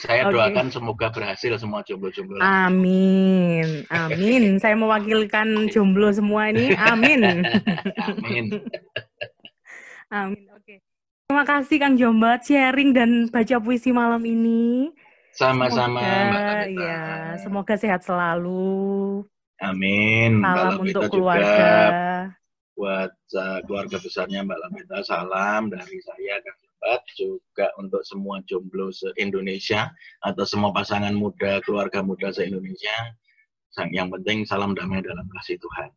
Saya 0.04 0.28
okay. 0.28 0.34
doakan 0.36 0.66
semoga 0.68 1.08
berhasil 1.08 1.56
semua 1.56 1.80
jomblo-jomblo. 1.84 2.36
Amin. 2.44 3.88
Amin. 3.88 4.60
Saya 4.60 4.76
mewakilkan 4.76 5.72
jomblo 5.72 6.12
semua 6.12 6.52
ini. 6.52 6.76
Amin. 6.76 7.24
Amin. 7.24 8.44
Amin. 10.12 10.44
Oke. 10.52 10.64
Okay. 10.64 10.78
Terima 11.28 11.44
kasih 11.44 11.76
Kang 11.80 11.96
Jombat 11.96 12.44
sharing 12.44 12.92
dan 12.92 13.10
baca 13.32 13.56
puisi 13.60 13.92
malam 13.92 14.20
ini. 14.24 14.92
Sama-sama 15.32 16.00
Ya, 16.68 17.36
semoga 17.40 17.78
sehat 17.78 18.04
selalu. 18.04 19.24
Amin. 19.64 20.44
Salam 20.44 20.76
Mbak 20.76 20.84
untuk 20.84 21.02
keluarga. 21.08 21.46
Juga 21.46 22.36
buat 22.78 23.10
uh, 23.34 23.58
keluarga 23.66 23.98
besarnya 23.98 24.46
Mbak 24.46 24.58
Lamita 24.62 24.98
salam 25.02 25.66
dari 25.66 25.98
saya 25.98 26.38
Kang 26.46 26.67
sahabat, 26.78 27.02
juga 27.18 27.66
untuk 27.78 28.02
semua 28.06 28.38
jomblo 28.46 28.94
se-Indonesia 28.94 29.90
atau 30.22 30.44
semua 30.46 30.70
pasangan 30.70 31.12
muda, 31.12 31.58
keluarga 31.66 32.02
muda 32.02 32.30
se-Indonesia. 32.30 33.14
Yang 33.94 34.18
penting 34.18 34.38
salam 34.42 34.74
damai 34.74 35.02
dalam 35.02 35.26
kasih 35.38 35.58
Tuhan. 35.62 35.90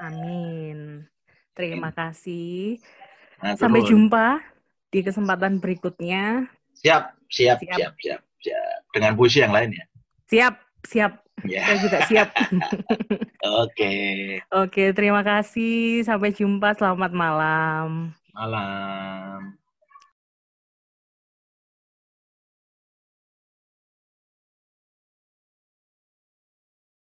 Amin. 0.00 1.04
Terima 1.52 1.92
Amin. 1.92 1.96
kasih. 1.96 2.80
Nah, 3.44 3.56
Sampai 3.56 3.84
jumpa 3.84 4.40
di 4.88 5.04
kesempatan 5.04 5.60
berikutnya. 5.60 6.48
Siap, 6.76 7.12
siap, 7.28 7.60
siap, 7.60 7.76
siap, 7.76 7.92
siap, 8.00 8.20
siap. 8.40 8.78
Dengan 8.92 9.12
puisi 9.16 9.44
yang 9.44 9.52
lain 9.52 9.76
ya. 9.76 9.84
Siap, 10.32 10.54
siap. 10.88 11.12
Ya. 11.44 11.68
Saya 11.68 11.78
juga 11.84 11.98
siap. 12.08 12.28
Oke. 13.64 13.92
Oke, 14.48 14.84
terima 14.96 15.20
kasih. 15.20 16.00
Sampai 16.08 16.32
jumpa. 16.32 16.72
Selamat 16.72 17.12
malam. 17.12 18.16
Malam. 18.32 19.65